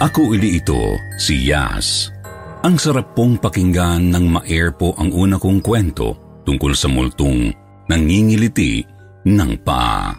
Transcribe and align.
Ako 0.00 0.32
uli 0.32 0.56
ito, 0.56 0.96
si 1.20 1.52
Yas. 1.52 2.08
Ang 2.64 2.80
sarap 2.80 3.12
pong 3.12 3.36
pakinggan 3.36 4.08
ng 4.08 4.32
ma-air 4.32 4.72
po 4.72 4.96
ang 4.96 5.12
una 5.12 5.36
kong 5.36 5.60
kwento 5.60 6.40
tungkol 6.48 6.72
sa 6.72 6.88
multong 6.88 7.52
nangingiliti 7.84 8.80
ng 9.28 9.52
paa. 9.60 10.16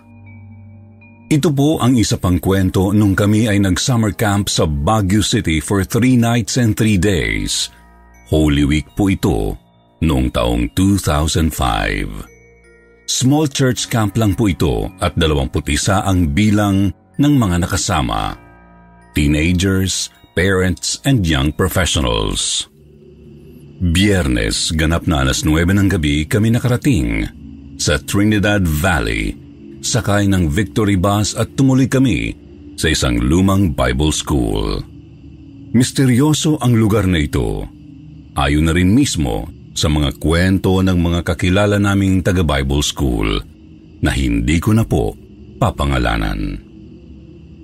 Ito 1.34 1.50
po 1.50 1.82
ang 1.82 1.98
isa 1.98 2.22
pang 2.22 2.38
kwento 2.38 2.94
nung 2.94 3.18
kami 3.18 3.50
ay 3.50 3.58
nag-summer 3.58 4.14
camp 4.14 4.54
sa 4.54 4.70
Baguio 4.70 5.26
City 5.26 5.58
for 5.58 5.82
three 5.82 6.14
nights 6.14 6.62
and 6.62 6.78
three 6.78 7.02
days. 7.02 7.74
Holy 8.30 8.70
Week 8.70 8.86
po 8.94 9.10
ito 9.10 9.58
noong 10.06 10.30
taong 10.30 10.78
2005. 10.78 13.10
Small 13.10 13.50
church 13.50 13.90
camp 13.90 14.14
lang 14.14 14.38
po 14.38 14.46
ito 14.46 14.94
at 15.02 15.18
21 15.18 15.50
ang 16.06 16.30
bilang 16.38 16.94
ng 17.18 17.34
mga 17.34 17.66
nakasama. 17.66 18.41
Teenagers, 19.12 20.08
parents, 20.40 21.04
and 21.04 21.28
young 21.28 21.52
professionals. 21.52 22.72
Biyernes, 23.82 24.72
ganap 24.78 25.04
na 25.04 25.28
alas 25.28 25.44
9 25.44 25.68
ng 25.68 25.90
gabi 25.92 26.24
kami 26.24 26.54
nakarating 26.54 27.28
sa 27.76 28.00
Trinidad 28.00 28.64
Valley 28.64 29.36
sakay 29.82 30.30
ng 30.30 30.48
Victory 30.48 30.96
Bus 30.96 31.34
at 31.36 31.58
tumuloy 31.58 31.90
kami 31.90 32.32
sa 32.78 32.88
isang 32.88 33.20
lumang 33.20 33.76
Bible 33.76 34.14
School. 34.16 34.80
Misteryoso 35.76 36.62
ang 36.62 36.78
lugar 36.78 37.04
na 37.10 37.20
ito. 37.20 37.68
Ayon 38.38 38.70
na 38.70 38.72
rin 38.72 38.96
mismo 38.96 39.50
sa 39.76 39.92
mga 39.92 40.16
kwento 40.22 40.80
ng 40.80 40.96
mga 40.96 41.20
kakilala 41.28 41.82
naming 41.82 42.24
taga-Bible 42.24 42.84
School 42.86 43.44
na 44.00 44.12
hindi 44.16 44.56
ko 44.64 44.72
na 44.72 44.88
po 44.88 45.18
papangalanan. 45.60 46.71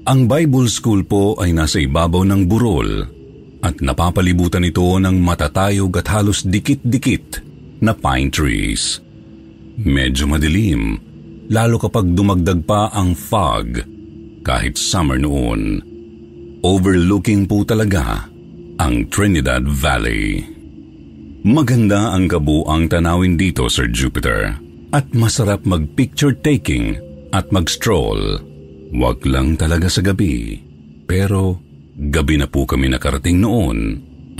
Ang 0.07 0.23
Bible 0.23 0.71
School 0.71 1.03
po 1.03 1.35
ay 1.35 1.51
nasa 1.51 1.83
ibabaw 1.83 2.23
ng 2.23 2.47
burol 2.47 3.03
at 3.59 3.83
napapalibutan 3.83 4.63
ito 4.63 4.95
ng 4.95 5.19
matatayog 5.19 5.91
at 5.99 6.07
halos 6.07 6.47
dikit-dikit 6.47 7.43
na 7.83 7.91
pine 7.91 8.31
trees. 8.31 9.03
Medyo 9.83 10.31
madilim 10.31 10.95
lalo 11.51 11.75
kapag 11.75 12.15
dumagdag 12.15 12.63
pa 12.63 12.87
ang 12.95 13.19
fog 13.19 13.83
kahit 14.47 14.79
summer 14.79 15.19
noon. 15.19 15.83
Overlooking 16.63 17.43
po 17.43 17.67
talaga 17.67 18.31
ang 18.79 19.11
Trinidad 19.11 19.67
Valley. 19.67 20.39
Maganda 21.43 22.15
ang 22.15 22.31
kabuang 22.31 22.87
tanawin 22.87 23.35
dito, 23.35 23.67
Sir 23.67 23.91
Jupiter, 23.91 24.55
at 24.95 25.11
masarap 25.11 25.67
mag-picture 25.67 26.31
taking 26.31 26.95
at 27.35 27.51
mag-stroll. 27.51 28.39
Wag 28.95 29.27
lang 29.27 29.59
talaga 29.59 29.91
sa 29.91 29.99
gabi, 29.99 30.55
pero 31.03 31.59
gabi 31.97 32.39
na 32.39 32.47
po 32.47 32.63
kami 32.63 32.87
nakarating 32.87 33.41
noon 33.41 33.77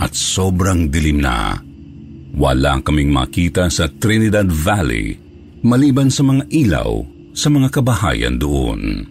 at 0.00 0.14
sobrang 0.16 0.88
dilim 0.88 1.20
na. 1.20 1.58
Wala 2.38 2.80
kaming 2.80 3.10
makita 3.12 3.68
sa 3.68 3.90
Trinidad 3.90 4.46
Valley 4.48 5.18
maliban 5.64 6.08
sa 6.08 6.22
mga 6.22 6.46
ilaw 6.48 7.02
sa 7.34 7.50
mga 7.50 7.68
kabahayan 7.74 8.38
doon. 8.38 9.04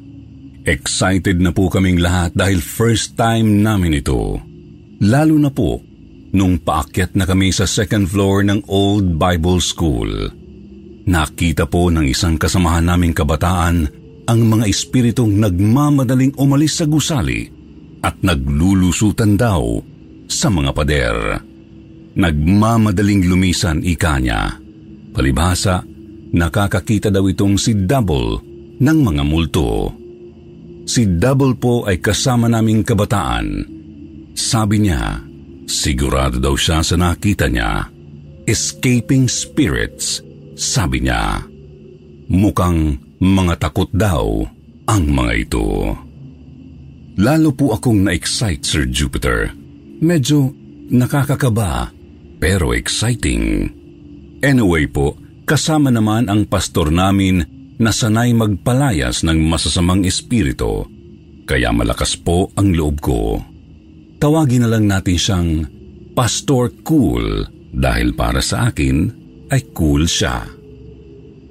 Excited 0.68 1.40
na 1.40 1.56
po 1.56 1.72
kaming 1.72 2.00
lahat 2.00 2.36
dahil 2.36 2.60
first 2.60 3.16
time 3.16 3.64
namin 3.64 4.00
ito. 4.04 4.40
Lalo 5.00 5.36
na 5.40 5.52
po 5.52 5.80
nung 6.36 6.60
paakyat 6.60 7.16
na 7.16 7.24
kami 7.24 7.56
sa 7.56 7.64
second 7.64 8.10
floor 8.10 8.44
ng 8.44 8.68
Old 8.68 9.16
Bible 9.16 9.64
School. 9.64 10.12
Nakita 11.08 11.72
po 11.72 11.88
ng 11.88 12.04
isang 12.04 12.36
kasamahan 12.36 12.84
naming 12.84 13.16
kabataan 13.16 13.88
ang 14.28 14.44
mga 14.44 14.68
espiritong 14.68 15.40
nagmamadaling 15.40 16.36
umalis 16.36 16.84
sa 16.84 16.86
gusali 16.86 17.48
at 18.04 18.20
naglulusutan 18.20 19.40
daw 19.40 19.80
sa 20.28 20.52
mga 20.52 20.72
pader. 20.76 21.18
Nagmamadaling 22.18 23.26
lumisan 23.26 23.80
ika 23.82 24.20
niya. 24.20 24.60
Palibhasa, 25.16 25.82
Nakakakita 26.28 27.08
daw 27.08 27.24
itong 27.32 27.56
si 27.56 27.72
Double 27.88 28.44
ng 28.84 29.00
mga 29.00 29.24
multo. 29.24 29.96
Si 30.84 31.08
Double 31.08 31.56
po 31.56 31.88
ay 31.88 32.04
kasama 32.04 32.52
naming 32.52 32.84
kabataan. 32.84 33.64
Sabi 34.36 34.84
niya, 34.84 35.24
sigurado 35.68 36.40
daw 36.40 36.56
siya 36.60 36.84
sa 36.84 37.00
nakita 37.00 37.48
niya. 37.48 37.88
Escaping 38.48 39.28
spirits, 39.28 40.20
sabi 40.56 41.08
niya. 41.08 41.44
Mukhang 42.28 43.00
mga 43.18 43.54
takot 43.62 43.90
daw 43.94 44.46
ang 44.88 45.04
mga 45.10 45.34
ito. 45.38 45.66
Lalo 47.18 47.50
po 47.52 47.74
akong 47.74 48.06
na-excite, 48.06 48.62
Sir 48.62 48.86
Jupiter. 48.86 49.50
Medyo 50.02 50.54
nakakakaba, 50.94 51.90
pero 52.38 52.78
exciting. 52.78 53.74
Anyway 54.46 54.86
po, 54.86 55.18
Kasama 55.48 55.88
naman 55.88 56.28
ang 56.28 56.44
pastor 56.44 56.92
namin 56.92 57.40
na 57.80 57.96
sanay 57.96 58.36
magpalayas 58.36 59.24
ng 59.24 59.48
masasamang 59.48 60.04
espiritu, 60.04 60.84
kaya 61.48 61.72
malakas 61.72 62.20
po 62.20 62.52
ang 62.60 62.76
loob 62.76 63.00
ko. 63.00 63.40
Tawagin 64.20 64.68
na 64.68 64.76
lang 64.76 64.92
natin 64.92 65.16
siyang 65.16 65.50
Pastor 66.12 66.76
Cool 66.84 67.48
dahil 67.72 68.12
para 68.12 68.44
sa 68.44 68.68
akin 68.68 69.08
ay 69.48 69.72
cool 69.72 70.04
siya. 70.04 70.44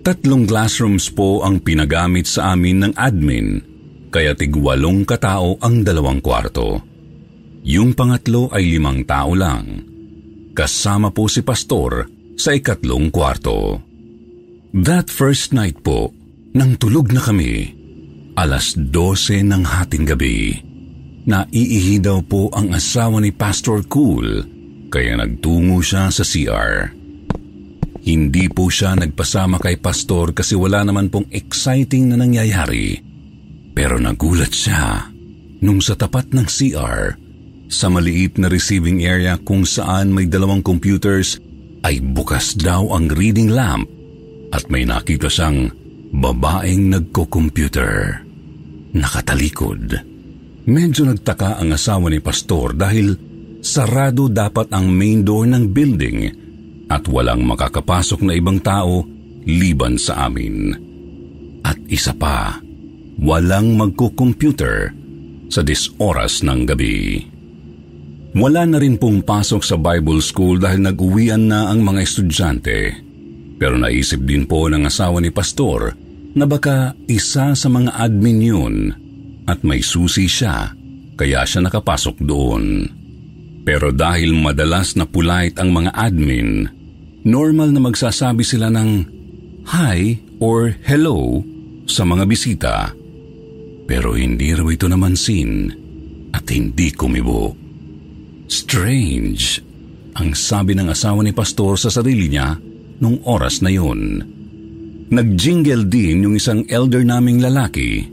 Tatlong 0.06 0.46
classrooms 0.46 1.10
po 1.10 1.42
ang 1.42 1.58
pinagamit 1.58 2.30
sa 2.30 2.54
amin 2.54 2.78
ng 2.78 2.92
admin, 2.94 3.58
kaya 4.14 4.38
tigwalong 4.38 5.02
katao 5.02 5.58
ang 5.58 5.82
dalawang 5.82 6.22
kwarto. 6.22 6.78
Yung 7.66 7.90
pangatlo 7.90 8.46
ay 8.54 8.70
limang 8.70 9.02
tao 9.02 9.34
lang. 9.34 9.82
Kasama 10.54 11.10
po 11.10 11.26
si 11.26 11.42
Pastor 11.42 12.06
sa 12.38 12.54
ikatlong 12.54 13.10
kwarto. 13.10 13.82
That 14.78 15.10
first 15.10 15.50
night 15.50 15.82
po, 15.82 16.14
nang 16.54 16.78
tulog 16.78 17.10
na 17.10 17.18
kami, 17.18 17.74
alas 18.38 18.78
12 18.78 19.42
ng 19.42 19.62
hating 19.66 20.06
gabi, 20.06 20.54
naiihi 21.26 21.98
daw 21.98 22.22
po 22.22 22.46
ang 22.54 22.70
asawa 22.70 23.18
ni 23.18 23.34
Pastor 23.34 23.82
Cool 23.90 24.46
kaya 24.86 25.18
nagtungo 25.18 25.82
siya 25.82 26.14
sa 26.14 26.22
CR. 26.22 26.95
Hindi 28.06 28.46
po 28.46 28.70
siya 28.70 28.94
nagpasama 28.94 29.58
kay 29.58 29.82
Pastor 29.82 30.30
kasi 30.30 30.54
wala 30.54 30.86
naman 30.86 31.10
pong 31.10 31.26
exciting 31.34 32.14
na 32.14 32.22
nangyayari. 32.22 33.02
Pero 33.74 33.98
nagulat 33.98 34.54
siya 34.54 35.10
nung 35.58 35.82
sa 35.82 35.98
tapat 35.98 36.30
ng 36.30 36.46
CR, 36.46 37.18
sa 37.66 37.90
maliit 37.90 38.38
na 38.38 38.46
receiving 38.46 39.02
area 39.02 39.34
kung 39.42 39.66
saan 39.66 40.14
may 40.14 40.30
dalawang 40.30 40.62
computers, 40.62 41.42
ay 41.82 41.98
bukas 41.98 42.54
daw 42.54 42.94
ang 42.94 43.10
reading 43.10 43.50
lamp 43.50 43.90
at 44.54 44.70
may 44.70 44.86
nakita 44.86 45.26
siyang 45.26 45.74
babaeng 46.14 46.94
nagko-computer. 46.94 48.22
Nakatalikod. 48.94 49.82
Medyo 50.70 51.10
nagtaka 51.10 51.58
ang 51.58 51.74
asawa 51.74 52.06
ni 52.06 52.22
Pastor 52.22 52.70
dahil 52.78 53.18
sarado 53.66 54.30
dapat 54.30 54.70
ang 54.70 54.86
main 54.94 55.26
door 55.26 55.50
ng 55.50 55.74
building 55.74 56.45
at 56.86 57.06
walang 57.10 57.42
makakapasok 57.46 58.22
na 58.22 58.32
ibang 58.38 58.62
tao 58.62 59.02
liban 59.46 59.98
sa 59.98 60.30
amin. 60.30 60.74
At 61.66 61.78
isa 61.90 62.14
pa, 62.14 62.62
walang 63.18 63.74
magko-computer 63.74 64.94
sa 65.50 65.62
disoras 65.62 66.42
ng 66.46 66.60
gabi. 66.66 67.26
Wala 68.36 68.68
na 68.68 68.78
rin 68.78 69.00
pong 69.00 69.24
pasok 69.24 69.62
sa 69.64 69.80
Bible 69.80 70.20
School 70.20 70.60
dahil 70.60 70.84
nag-uwian 70.84 71.48
na 71.48 71.72
ang 71.72 71.82
mga 71.82 72.00
estudyante 72.04 73.06
pero 73.56 73.80
naisip 73.80 74.20
din 74.22 74.44
po 74.44 74.68
ng 74.68 74.84
asawa 74.84 75.18
ni 75.20 75.32
Pastor 75.32 75.96
na 76.36 76.44
baka 76.44 76.92
isa 77.08 77.56
sa 77.56 77.68
mga 77.72 77.96
admin 77.96 78.40
yun 78.44 78.76
at 79.48 79.64
may 79.64 79.80
susi 79.80 80.28
siya 80.28 80.76
kaya 81.16 81.48
siya 81.48 81.64
nakapasok 81.64 82.20
doon. 82.20 82.64
Pero 83.64 83.90
dahil 83.90 84.36
madalas 84.36 84.94
na 84.94 85.08
polite 85.08 85.58
ang 85.58 85.72
mga 85.72 85.90
admin, 85.96 86.68
normal 87.26 87.74
na 87.74 87.82
magsasabi 87.82 88.46
sila 88.46 88.70
ng 88.70 88.90
hi 89.66 90.22
or 90.38 90.78
hello 90.86 91.42
sa 91.90 92.06
mga 92.06 92.24
bisita. 92.30 92.74
Pero 93.86 94.14
hindi 94.14 94.54
raw 94.54 94.66
ito 94.70 94.86
namansin 94.86 95.74
at 96.30 96.46
hindi 96.54 96.94
kumibo. 96.94 97.50
Strange, 98.46 99.58
ang 100.14 100.38
sabi 100.38 100.78
ng 100.78 100.86
asawa 100.86 101.26
ni 101.26 101.34
Pastor 101.34 101.74
sa 101.74 101.90
sarili 101.90 102.30
niya 102.30 102.54
nung 103.02 103.18
oras 103.26 103.58
na 103.58 103.74
yun. 103.74 104.22
Nagjingle 105.10 105.86
din 105.86 106.26
yung 106.26 106.34
isang 106.38 106.66
elder 106.66 107.02
naming 107.02 107.42
lalaki 107.42 108.06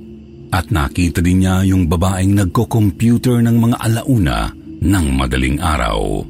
at 0.54 0.70
nakita 0.70 1.26
din 1.26 1.42
niya 1.42 1.66
yung 1.66 1.90
babaeng 1.90 2.38
nagko-computer 2.38 3.42
ng 3.42 3.58
mga 3.58 3.78
alauna 3.82 4.54
ng 4.82 5.06
madaling 5.14 5.58
araw. 5.58 6.22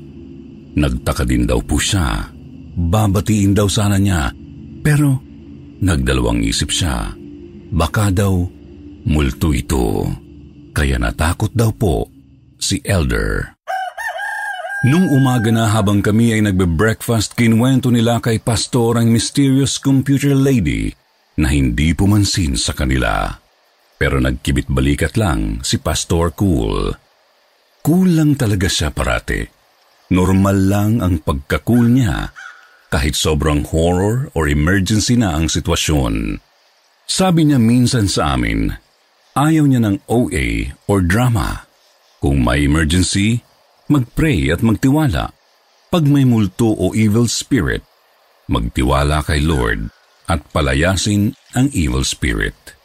Nagtaka 0.80 1.28
din 1.28 1.44
daw 1.44 1.60
po 1.60 1.76
siya. 1.76 2.33
Babatiin 2.74 3.54
daw 3.54 3.70
sana 3.70 4.02
niya 4.02 4.34
pero 4.84 5.22
nagdalawang 5.80 6.44
isip 6.44 6.74
siya. 6.74 7.14
Baka 7.74 8.14
daw 8.14 8.34
multo 9.08 9.56
ito. 9.56 10.06
Kaya 10.74 10.98
natakot 10.98 11.54
daw 11.54 11.72
po 11.74 12.10
si 12.58 12.82
Elder. 12.84 13.54
Nung 14.84 15.08
umaga 15.16 15.48
na 15.48 15.72
habang 15.72 16.04
kami 16.04 16.36
ay 16.36 16.44
nagbe-breakfast, 16.44 17.40
kinwento 17.40 17.88
nila 17.88 18.20
kay 18.20 18.44
Pastor 18.44 19.00
ang 19.00 19.08
mysterious 19.08 19.80
computer 19.80 20.36
lady 20.36 20.92
na 21.40 21.48
hindi 21.48 21.96
pumansin 21.96 22.60
sa 22.60 22.76
kanila. 22.76 23.32
Pero 23.96 24.20
nagkibit 24.20 24.68
balikat 24.68 25.16
lang 25.16 25.64
si 25.64 25.80
Pastor 25.80 26.36
Cool. 26.36 26.92
Cool 27.80 28.10
lang 28.12 28.36
talaga 28.36 28.68
siya 28.68 28.92
parate. 28.92 29.48
Normal 30.12 30.58
lang 30.68 30.92
ang 31.00 31.24
pagka-cool 31.24 31.88
niya 31.88 32.36
kahit 32.94 33.18
sobrang 33.18 33.66
horror 33.66 34.30
or 34.38 34.46
emergency 34.46 35.18
na 35.18 35.34
ang 35.34 35.50
sitwasyon. 35.50 36.38
Sabi 37.10 37.50
niya 37.50 37.58
minsan 37.58 38.06
sa 38.06 38.38
amin, 38.38 38.70
ayaw 39.34 39.66
niya 39.66 39.82
ng 39.82 40.06
OA 40.06 40.78
or 40.86 41.02
drama. 41.02 41.66
Kung 42.22 42.46
may 42.46 42.70
emergency, 42.70 43.42
mag-pray 43.90 44.54
at 44.54 44.62
magtiwala. 44.62 45.34
Pag 45.90 46.06
may 46.06 46.22
multo 46.22 46.70
o 46.70 46.94
evil 46.94 47.26
spirit, 47.26 47.82
magtiwala 48.46 49.26
kay 49.26 49.42
Lord 49.42 49.90
at 50.30 50.46
palayasin 50.54 51.34
ang 51.58 51.74
evil 51.74 52.06
spirit. 52.06 52.78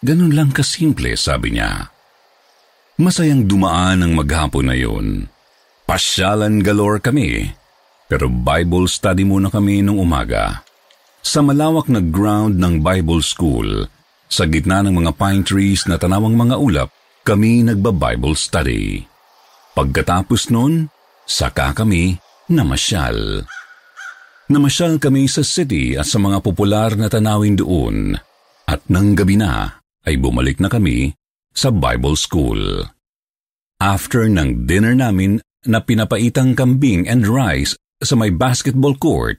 Ganun 0.00 0.32
lang 0.32 0.56
kasimple, 0.56 1.12
sabi 1.20 1.60
niya. 1.60 1.92
Masayang 2.96 3.44
dumaan 3.44 4.00
ang 4.00 4.12
maghapon 4.16 4.72
na 4.72 4.76
yun. 4.76 5.28
Pasyalan 5.84 6.64
galore 6.64 7.00
kami, 7.00 7.52
pero 8.10 8.26
Bible 8.26 8.90
study 8.90 9.22
muna 9.22 9.54
kami 9.54 9.86
nung 9.86 10.02
umaga. 10.02 10.66
Sa 11.22 11.46
malawak 11.46 11.86
na 11.86 12.02
ground 12.02 12.58
ng 12.58 12.82
Bible 12.82 13.22
School, 13.22 13.86
sa 14.26 14.50
gitna 14.50 14.82
ng 14.82 14.98
mga 14.98 15.14
pine 15.14 15.46
trees 15.46 15.86
na 15.86 15.94
tanawang 15.94 16.34
mga 16.34 16.58
ulap, 16.58 16.90
kami 17.22 17.62
nagba-Bible 17.62 18.34
study. 18.34 19.06
Pagkatapos 19.78 20.50
nun, 20.50 20.90
saka 21.22 21.70
kami 21.70 22.18
namasyal. 22.50 23.46
Namasyal 24.50 24.98
kami 24.98 25.30
sa 25.30 25.46
city 25.46 25.94
at 25.94 26.10
sa 26.10 26.18
mga 26.18 26.42
popular 26.42 26.98
na 26.98 27.06
tanawin 27.06 27.54
doon 27.54 28.18
at 28.66 28.82
nang 28.90 29.14
gabi 29.14 29.38
na 29.38 29.78
ay 30.02 30.18
bumalik 30.18 30.58
na 30.58 30.66
kami 30.66 31.14
sa 31.54 31.70
Bible 31.70 32.18
School. 32.18 32.82
After 33.78 34.26
ng 34.26 34.66
dinner 34.66 34.98
namin 34.98 35.38
na 35.70 35.78
pinapaitang 35.78 36.58
kambing 36.58 37.06
and 37.06 37.30
rice 37.30 37.78
sa 38.00 38.16
may 38.16 38.32
basketball 38.32 38.96
court, 38.96 39.38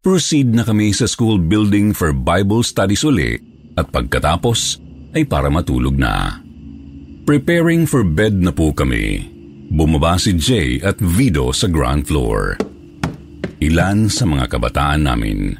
proceed 0.00 0.54
na 0.54 0.62
kami 0.62 0.94
sa 0.94 1.10
school 1.10 1.42
building 1.42 1.90
for 1.90 2.14
Bible 2.14 2.62
studies 2.62 3.02
uli 3.02 3.36
at 3.74 3.90
pagkatapos 3.90 4.78
ay 5.18 5.26
para 5.26 5.50
matulog 5.50 5.98
na. 5.98 6.42
Preparing 7.26 7.90
for 7.90 8.06
bed 8.06 8.38
na 8.38 8.54
po 8.54 8.70
kami 8.70 9.36
Bumaba 9.66 10.14
si 10.14 10.30
Jay 10.38 10.78
at 10.78 10.94
Vido 11.02 11.50
sa 11.50 11.66
ground 11.66 12.06
floor. 12.06 12.54
Ilan 13.58 14.06
sa 14.06 14.22
mga 14.22 14.46
kabataan 14.46 15.02
namin. 15.02 15.58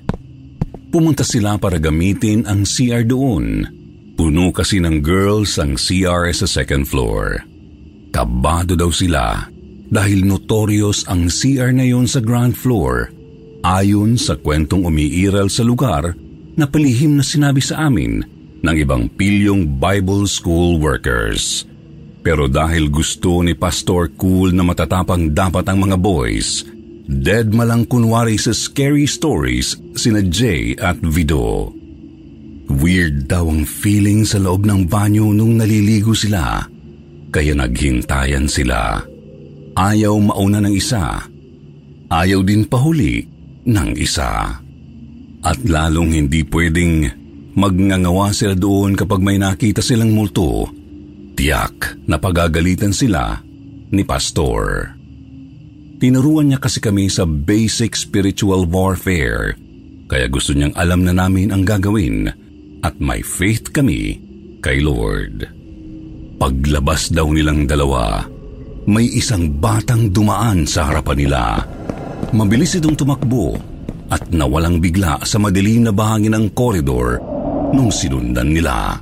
Pumunta 0.95 1.27
sila 1.27 1.59
para 1.59 1.83
gamitin 1.83 2.47
ang 2.47 2.63
CR 2.63 3.03
doon. 3.03 3.67
Puno 4.15 4.55
kasi 4.55 4.79
ng 4.79 5.03
girls 5.03 5.59
ang 5.59 5.75
CR 5.75 6.31
sa 6.31 6.47
second 6.47 6.87
floor. 6.87 7.43
Kabado 8.15 8.79
daw 8.79 8.95
sila 8.95 9.56
dahil 9.89 10.27
notorious 10.27 11.07
ang 11.07 11.31
CR 11.31 11.71
na 11.71 11.87
yun 11.87 12.11
sa 12.11 12.19
ground 12.19 12.59
floor 12.59 13.15
ayon 13.67 14.15
sa 14.15 14.39
kwentong 14.39 14.87
umiiral 14.87 15.51
sa 15.51 15.67
lugar 15.67 16.15
na 16.55 16.65
palihim 16.71 17.19
na 17.19 17.25
sinabi 17.27 17.59
sa 17.59 17.91
amin 17.91 18.23
ng 18.63 18.77
ibang 18.79 19.11
pilyong 19.11 19.79
Bible 19.79 20.31
School 20.31 20.79
workers. 20.79 21.67
Pero 22.23 22.51
dahil 22.51 22.91
gusto 22.91 23.43
ni 23.43 23.55
Pastor 23.55 24.11
Cool 24.19 24.51
na 24.51 24.67
matatapang 24.67 25.31
dapat 25.31 25.63
ang 25.71 25.87
mga 25.87 25.95
boys, 25.99 26.67
dead 27.07 27.55
malang 27.55 27.87
kunwari 27.87 28.35
sa 28.35 28.51
scary 28.51 29.07
stories 29.07 29.79
sina 29.95 30.23
Jay 30.27 30.75
at 30.75 30.99
Vido. 30.99 31.71
Weird 32.67 33.31
daw 33.31 33.47
ang 33.47 33.63
feeling 33.63 34.27
sa 34.27 34.43
loob 34.43 34.67
ng 34.67 34.91
banyo 34.91 35.31
nung 35.31 35.55
naliligo 35.55 36.19
sila, 36.19 36.67
kaya 37.31 37.55
naghintayan 37.55 38.51
sila. 38.51 39.07
Ayaw 39.77 40.17
mauna 40.17 40.65
ng 40.65 40.73
isa, 40.73 41.21
ayaw 42.09 42.41
din 42.41 42.65
pahuli 42.65 43.29
ng 43.69 43.91
isa. 44.01 44.57
At 45.45 45.59
lalong 45.63 46.17
hindi 46.17 46.43
pwedeng 46.49 47.07
magngangawa 47.53 48.33
sila 48.33 48.57
doon 48.57 48.97
kapag 48.97 49.21
may 49.21 49.37
nakita 49.37 49.85
silang 49.85 50.17
multo 50.17 50.73
Tiyak 51.37 52.09
na 52.09 52.17
pagagalitan 52.17 52.97
sila 52.97 53.37
ni 53.93 54.01
Pastor. 54.09 54.97
Tinuruan 56.01 56.49
niya 56.49 56.57
kasi 56.57 56.81
kami 56.81 57.13
sa 57.13 57.29
basic 57.29 57.93
spiritual 57.93 58.65
warfare, 58.65 59.53
kaya 60.09 60.33
gusto 60.33 60.57
niyang 60.57 60.73
alam 60.73 61.05
na 61.05 61.13
namin 61.13 61.53
ang 61.53 61.61
gagawin 61.61 62.33
at 62.81 62.97
may 62.97 63.21
faith 63.21 63.69
kami 63.69 64.17
kay 64.65 64.81
Lord. 64.81 65.45
Paglabas 66.41 67.13
daw 67.13 67.29
nilang 67.29 67.69
dalawa, 67.69 68.25
may 68.87 69.07
isang 69.11 69.51
batang 69.59 70.11
dumaan 70.15 70.63
sa 70.67 70.91
harapan 70.91 71.17
nila. 71.19 71.43
Mabilis 72.31 72.79
itong 72.79 72.95
tumakbo 72.95 73.59
at 74.11 74.31
nawalang 74.31 74.79
bigla 74.79 75.19
sa 75.27 75.43
madilim 75.43 75.87
na 75.87 75.93
bahagi 75.93 76.31
ng 76.31 76.55
koridor 76.55 77.19
nung 77.75 77.91
sinundan 77.91 78.55
nila. 78.55 78.99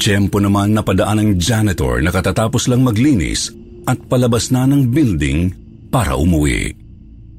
Tiyempo 0.00 0.40
naman 0.40 0.72
napadaan 0.72 1.20
ng 1.20 1.30
janitor 1.36 2.00
na 2.00 2.08
katatapos 2.08 2.72
lang 2.72 2.80
maglinis 2.80 3.52
at 3.84 4.00
palabas 4.08 4.48
na 4.48 4.64
ng 4.64 4.88
building 4.88 5.52
para 5.92 6.16
umuwi. 6.16 6.72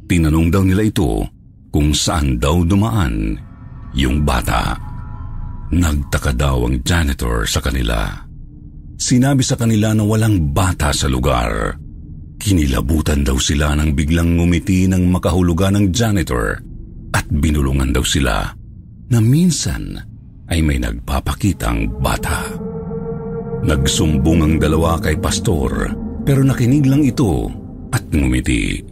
Tinanong 0.05 0.53
daw 0.53 0.61
nila 0.61 0.85
ito 0.85 1.25
kung 1.73 1.93
saan 1.95 2.37
daw 2.37 2.61
dumaan 2.61 3.33
yung 3.97 4.21
bata. 4.21 4.77
Nagtaka 5.71 6.35
daw 6.35 6.67
ang 6.67 6.83
janitor 6.85 7.47
sa 7.47 7.63
kanila. 7.63 8.20
Sinabi 9.01 9.41
sa 9.41 9.57
kanila 9.57 9.97
na 9.97 10.05
walang 10.05 10.53
bata 10.53 10.93
sa 10.93 11.09
lugar. 11.09 11.73
Kinilabutan 12.37 13.25
daw 13.25 13.41
sila 13.41 13.73
nang 13.73 13.97
biglang 13.97 14.37
ngumiti 14.37 14.85
ng 14.85 15.09
makahulugan 15.09 15.73
ng 15.73 15.85
janitor 15.89 16.61
at 17.09 17.25
binulungan 17.33 17.89
daw 17.89 18.05
sila 18.05 18.45
na 19.09 19.17
minsan 19.17 19.97
ay 20.53 20.61
may 20.61 20.77
nagpapakitang 20.77 21.97
bata. 21.97 22.45
Nagsumbong 23.65 24.45
ang 24.45 24.55
dalawa 24.61 25.01
kay 25.01 25.17
pastor 25.17 25.89
pero 26.21 26.45
nakinig 26.45 26.85
lang 26.85 27.01
ito 27.01 27.49
at 27.89 28.05
ngumiti. 28.13 28.85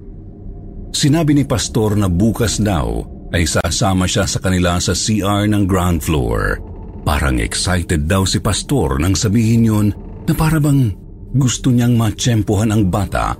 Sinabi 0.89 1.37
ni 1.37 1.45
pastor 1.45 1.93
na 1.93 2.09
bukas 2.09 2.57
daw 2.57 3.05
ay 3.29 3.45
sasama 3.45 4.09
siya 4.09 4.25
sa 4.25 4.41
kanila 4.41 4.81
sa 4.81 4.97
CR 4.97 5.45
ng 5.45 5.69
ground 5.69 6.01
floor. 6.01 6.68
Parang 7.03 7.39
excited 7.41 8.05
daw 8.05 8.27
si 8.27 8.43
pastor 8.43 8.99
nang 8.99 9.15
sabihin 9.15 9.67
yun 9.67 9.87
na 10.25 10.33
parabang 10.35 10.93
gusto 11.33 11.73
niyang 11.73 11.97
matsyempohan 11.97 12.73
ang 12.73 12.83
bata 12.89 13.33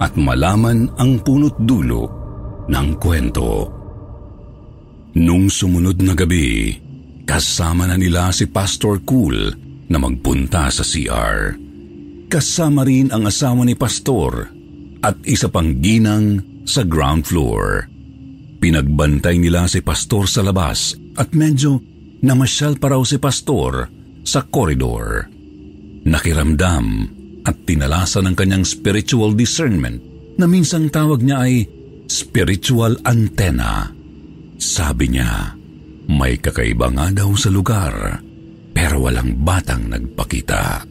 at 0.00 0.12
malaman 0.16 0.88
ang 0.96 1.20
punot 1.20 1.58
dulo 1.60 2.02
ng 2.68 2.88
kwento. 2.98 3.50
Nung 5.18 5.50
sumunod 5.50 5.98
na 6.06 6.14
gabi, 6.14 6.78
Kasama 7.30 7.86
na 7.86 7.94
nila 7.94 8.34
si 8.34 8.50
Pastor 8.50 9.06
Cool 9.06 9.54
na 9.86 10.02
magpunta 10.02 10.66
sa 10.66 10.82
CR. 10.82 11.54
Kasama 12.26 12.82
rin 12.82 13.14
ang 13.14 13.22
asawa 13.22 13.62
ni 13.62 13.78
Pastor 13.78 14.50
at 14.98 15.14
isa 15.22 15.46
pang 15.46 15.78
ginang 15.78 16.42
sa 16.66 16.82
ground 16.82 17.30
floor. 17.30 17.86
Pinagbantay 18.58 19.38
nila 19.38 19.70
si 19.70 19.78
Pastor 19.78 20.26
sa 20.26 20.42
labas 20.42 20.98
at 21.14 21.30
medyo 21.30 21.78
namasyal 22.24 22.76
pa 22.76 22.92
raw 22.92 23.02
si 23.04 23.16
Pastor 23.20 23.88
sa 24.24 24.44
koridor. 24.46 25.28
Nakiramdam 26.04 26.86
at 27.44 27.56
tinalasan 27.64 28.30
ng 28.30 28.36
kanyang 28.36 28.64
spiritual 28.64 29.32
discernment 29.36 30.00
na 30.36 30.48
minsang 30.48 30.88
tawag 30.88 31.20
niya 31.24 31.44
ay 31.44 31.54
spiritual 32.08 32.96
antenna. 33.04 33.92
Sabi 34.60 35.12
niya, 35.12 35.56
May 36.10 36.42
kakaiba 36.42 36.90
nga 36.90 37.06
daw 37.14 37.30
sa 37.38 37.48
lugar, 37.54 38.18
pero 38.74 39.06
walang 39.06 39.38
batang 39.46 39.86
nagpakita. 39.86 40.82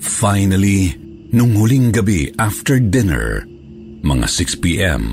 Finally, 0.00 0.96
nung 1.36 1.52
huling 1.54 1.92
gabi 1.92 2.32
after 2.40 2.80
dinner, 2.80 3.44
mga 4.00 4.26
6pm, 4.26 5.04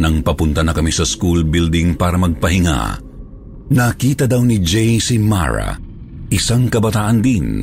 nang 0.00 0.24
papunta 0.24 0.64
na 0.64 0.72
kami 0.72 0.88
sa 0.88 1.04
school 1.04 1.44
building 1.44 2.00
para 2.00 2.16
magpahinga, 2.16 3.05
nakita 3.70 4.30
daw 4.30 4.42
ni 4.42 4.62
Jay 4.62 5.02
si 5.02 5.18
Mara, 5.18 5.74
isang 6.30 6.70
kabataan 6.70 7.18
din. 7.22 7.62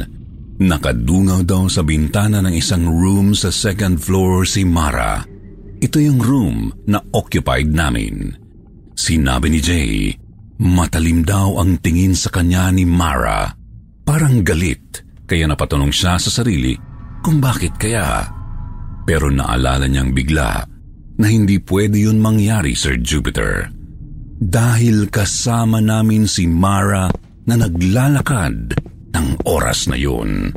Nakadungaw 0.64 1.44
daw 1.44 1.66
sa 1.68 1.82
bintana 1.82 2.40
ng 2.46 2.54
isang 2.54 2.86
room 2.86 3.34
sa 3.34 3.50
second 3.50 3.98
floor 4.00 4.46
si 4.46 4.64
Mara. 4.64 5.26
Ito 5.84 5.98
yung 6.00 6.22
room 6.22 6.72
na 6.88 7.02
occupied 7.12 7.74
namin. 7.74 8.32
Sinabi 8.94 9.52
ni 9.52 9.60
Jay, 9.60 9.94
matalim 10.62 11.26
daw 11.26 11.60
ang 11.60 11.82
tingin 11.82 12.16
sa 12.16 12.32
kanya 12.32 12.72
ni 12.72 12.88
Mara. 12.88 13.52
Parang 14.06 14.46
galit, 14.46 15.04
kaya 15.28 15.50
napatanong 15.50 15.92
siya 15.92 16.16
sa 16.22 16.30
sarili 16.30 16.78
kung 17.24 17.44
bakit 17.44 17.76
kaya. 17.76 18.28
Pero 19.04 19.28
naalala 19.28 19.90
niyang 19.90 20.16
bigla 20.16 20.64
na 21.20 21.28
hindi 21.28 21.60
pwede 21.60 22.00
yun 22.00 22.22
mangyari, 22.22 22.78
Sir 22.78 23.00
Jupiter. 23.02 23.83
Dahil 24.44 25.08
kasama 25.08 25.80
namin 25.80 26.28
si 26.28 26.52
Mara 26.52 27.08
na 27.48 27.56
naglalakad 27.56 28.76
ng 29.16 29.28
oras 29.48 29.88
na 29.88 29.96
yun. 29.96 30.52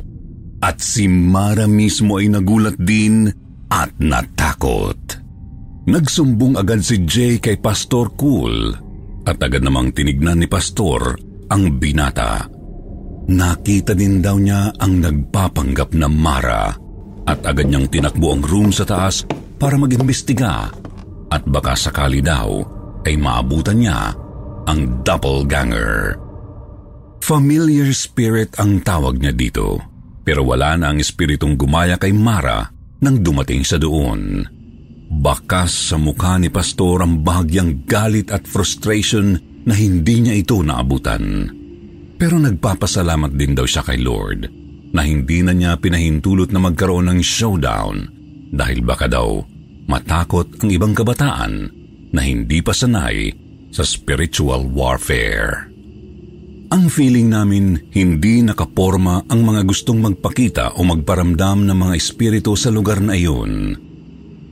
At 0.59 0.83
si 0.83 1.07
Mara 1.07 1.71
mismo 1.71 2.19
ay 2.19 2.27
nagulat 2.27 2.75
din 2.75 3.31
at 3.71 3.95
natakot. 3.95 5.23
Nagsumbong 5.87 6.59
agad 6.59 6.83
si 6.83 7.07
Jay 7.07 7.39
kay 7.39 7.63
Pastor 7.63 8.11
Cool 8.19 8.75
at 9.23 9.39
agad 9.39 9.63
namang 9.63 9.95
tinignan 9.95 10.43
ni 10.43 10.51
Pastor 10.51 11.15
ang 11.47 11.79
binata. 11.79 12.43
Nakita 13.31 13.95
din 13.95 14.19
daw 14.19 14.35
niya 14.35 14.75
ang 14.83 14.99
nagpapanggap 14.99 15.95
na 15.95 16.11
Mara 16.11 16.75
at 17.23 17.39
agad 17.47 17.71
niyang 17.71 17.87
tinakbo 17.87 18.35
ang 18.35 18.43
room 18.43 18.75
sa 18.75 18.83
taas 18.83 19.23
para 19.55 19.79
mag-imbestiga 19.79 20.67
at 21.31 21.43
baka 21.47 21.75
sakali 21.75 22.19
daw 22.19 22.76
ay 23.07 23.15
maabutan 23.15 23.79
niya 23.79 24.11
ang 24.67 25.01
doppelganger. 25.07 26.19
Familiar 27.23 27.87
spirit 27.95 28.59
ang 28.59 28.83
tawag 28.83 29.23
niya 29.23 29.31
dito 29.31 29.79
pero 30.27 30.43
wala 30.43 30.75
na 30.75 30.91
ang 30.91 30.99
espiritong 30.99 31.55
gumaya 31.55 31.95
kay 31.95 32.11
Mara 32.11 32.67
nang 32.99 33.23
dumating 33.23 33.63
sa 33.63 33.79
doon. 33.79 34.43
Bakas 35.07 35.95
sa 35.95 35.95
mukha 35.95 36.35
ni 36.35 36.51
Pastor 36.51 36.99
ang 36.99 37.23
bahagyang 37.23 37.87
galit 37.87 38.27
at 38.27 38.43
frustration 38.43 39.39
na 39.63 39.71
hindi 39.71 40.19
niya 40.19 40.35
ito 40.35 40.59
naabutan. 40.59 41.47
Pero 42.19 42.35
nagpapasalamat 42.43 43.31
din 43.39 43.55
daw 43.55 43.63
siya 43.63 43.87
kay 43.87 44.03
Lord 44.03 44.51
na 44.91 45.07
hindi 45.07 45.39
na 45.47 45.55
niya 45.55 45.79
pinahintulot 45.79 46.51
na 46.51 46.59
magkaroon 46.59 47.07
ng 47.07 47.19
showdown 47.23 47.95
dahil 48.51 48.83
baka 48.83 49.07
daw 49.07 49.39
matakot 49.87 50.59
ang 50.59 50.69
ibang 50.75 50.91
kabataan 50.91 51.71
na 52.11 52.21
hindi 52.23 52.59
pa 52.63 52.71
sanay 52.71 53.31
sa 53.71 53.83
spiritual 53.83 54.67
warfare. 54.71 55.67
Ang 56.67 56.91
feeling 56.91 57.31
namin 57.31 57.79
hindi 57.95 58.43
nakaporma 58.43 59.23
ang 59.31 59.39
mga 59.47 59.63
gustong 59.63 60.03
magpakita 60.03 60.75
o 60.75 60.83
magparamdam 60.83 61.63
ng 61.63 61.77
mga 61.77 61.93
espiritu 61.95 62.59
sa 62.59 62.67
lugar 62.67 62.99
na 62.99 63.15
iyon. 63.15 63.71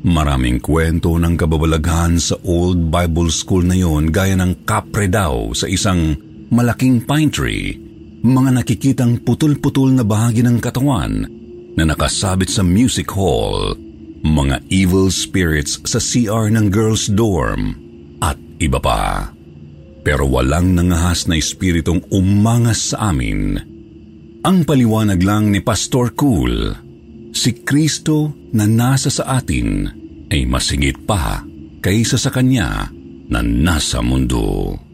Maraming 0.06 0.64
kwento 0.64 1.18
ng 1.20 1.36
kababalaghan 1.36 2.16
sa 2.22 2.40
Old 2.48 2.88
Bible 2.88 3.28
School 3.34 3.68
na 3.68 3.76
iyon 3.76 4.16
gaya 4.16 4.38
ng 4.40 4.64
kapre 4.64 5.12
daw 5.12 5.52
sa 5.52 5.68
isang 5.68 6.16
malaking 6.54 7.04
pine 7.04 7.28
tree, 7.34 7.76
mga 8.24 8.64
nakikitang 8.64 9.20
putol-putol 9.26 9.92
na 9.92 10.08
bahagi 10.08 10.46
ng 10.46 10.62
katawan 10.64 11.28
na 11.76 11.84
nakasabit 11.84 12.48
sa 12.48 12.64
music 12.64 13.12
hall, 13.12 13.76
mga 14.25 14.65
evil 14.74 15.13
spirits 15.13 15.77
sa 15.86 16.01
CR 16.01 16.50
ng 16.50 16.74
girls' 16.74 17.05
dorm, 17.05 17.77
at 18.25 18.41
iba 18.58 18.82
pa. 18.82 19.29
Pero 20.01 20.25
walang 20.25 20.74
nangahas 20.74 21.29
na 21.29 21.38
espiritong 21.38 22.01
umangas 22.10 22.94
sa 22.94 23.13
amin. 23.13 23.62
Ang 24.46 24.65
paliwanag 24.65 25.22
lang 25.22 25.53
ni 25.53 25.62
Pastor 25.62 26.13
Cool, 26.17 26.74
si 27.34 27.65
Kristo 27.65 28.50
na 28.53 28.65
nasa 28.65 29.10
sa 29.13 29.41
atin 29.41 29.89
ay 30.29 30.46
masingit 30.46 31.05
pa 31.05 31.41
kaysa 31.82 32.17
sa 32.17 32.34
Kanya 32.34 32.89
na 33.29 33.39
nasa 33.41 34.05
mundo. 34.05 34.85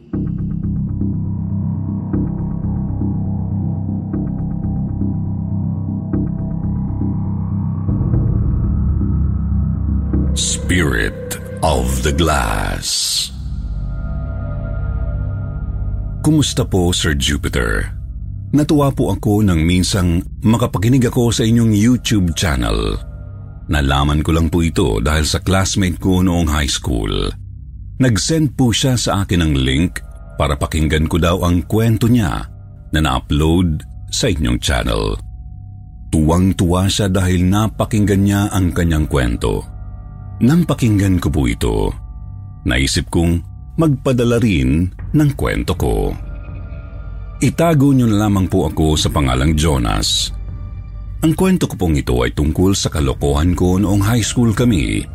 Spirit 10.72 11.36
of 11.68 12.00
the 12.00 12.16
Glass 12.16 13.28
Kumusta 16.24 16.64
po, 16.64 16.96
Sir 16.96 17.12
Jupiter? 17.12 17.92
Natuwa 18.56 18.88
po 18.96 19.12
ako 19.12 19.44
nang 19.44 19.68
minsang 19.68 20.24
makapakinig 20.40 21.04
ako 21.12 21.36
sa 21.36 21.44
inyong 21.44 21.76
YouTube 21.76 22.32
channel. 22.40 22.96
Nalaman 23.68 24.24
ko 24.24 24.32
lang 24.32 24.48
po 24.48 24.64
ito 24.64 25.04
dahil 25.04 25.28
sa 25.28 25.44
classmate 25.44 26.00
ko 26.00 26.24
noong 26.24 26.48
high 26.48 26.72
school. 26.72 27.28
Nag-send 28.00 28.56
po 28.56 28.72
siya 28.72 28.96
sa 28.96 29.28
akin 29.28 29.44
ng 29.44 29.54
link 29.60 30.00
para 30.40 30.56
pakinggan 30.56 31.12
ko 31.12 31.20
daw 31.20 31.44
ang 31.44 31.68
kwento 31.68 32.08
niya 32.08 32.48
na 32.96 33.00
na-upload 33.04 33.84
sa 34.08 34.32
inyong 34.32 34.64
channel. 34.64 35.20
Tuwang-tuwa 36.16 36.88
siya 36.88 37.12
dahil 37.12 37.44
napakinggan 37.44 38.24
niya 38.24 38.48
ang 38.56 38.72
kanyang 38.72 39.12
kwento. 39.12 39.71
Nang 40.42 40.66
pakinggan 40.66 41.22
ko 41.22 41.30
po 41.30 41.46
ito, 41.46 41.94
naisip 42.66 43.14
kong 43.14 43.46
magpadala 43.78 44.42
rin 44.42 44.90
ng 45.14 45.30
kwento 45.38 45.78
ko. 45.78 46.10
Itago 47.42 47.94
niyo 47.94 48.10
na 48.10 48.26
lamang 48.26 48.50
po 48.50 48.66
ako 48.66 48.98
sa 48.98 49.14
pangalang 49.14 49.54
Jonas. 49.54 50.34
Ang 51.22 51.38
kwento 51.38 51.70
ko 51.70 51.78
pong 51.78 52.02
ito 52.02 52.18
ay 52.26 52.34
tungkol 52.34 52.74
sa 52.74 52.90
kalokohan 52.90 53.54
ko 53.54 53.78
noong 53.78 54.02
high 54.02 54.26
school 54.26 54.50
kami 54.58 55.06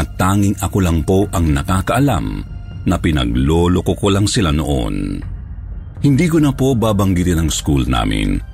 at 0.00 0.08
tanging 0.16 0.56
ako 0.64 0.80
lang 0.80 1.04
po 1.04 1.28
ang 1.36 1.52
nakakaalam 1.52 2.40
na 2.88 2.96
pinagloloko 2.96 3.92
ko 3.92 4.08
lang 4.08 4.24
sila 4.24 4.48
noon. 4.48 5.20
Hindi 6.00 6.26
ko 6.28 6.40
na 6.40 6.56
po 6.56 6.72
babanggitin 6.72 7.44
ang 7.44 7.50
school 7.52 7.84
namin 7.84 8.53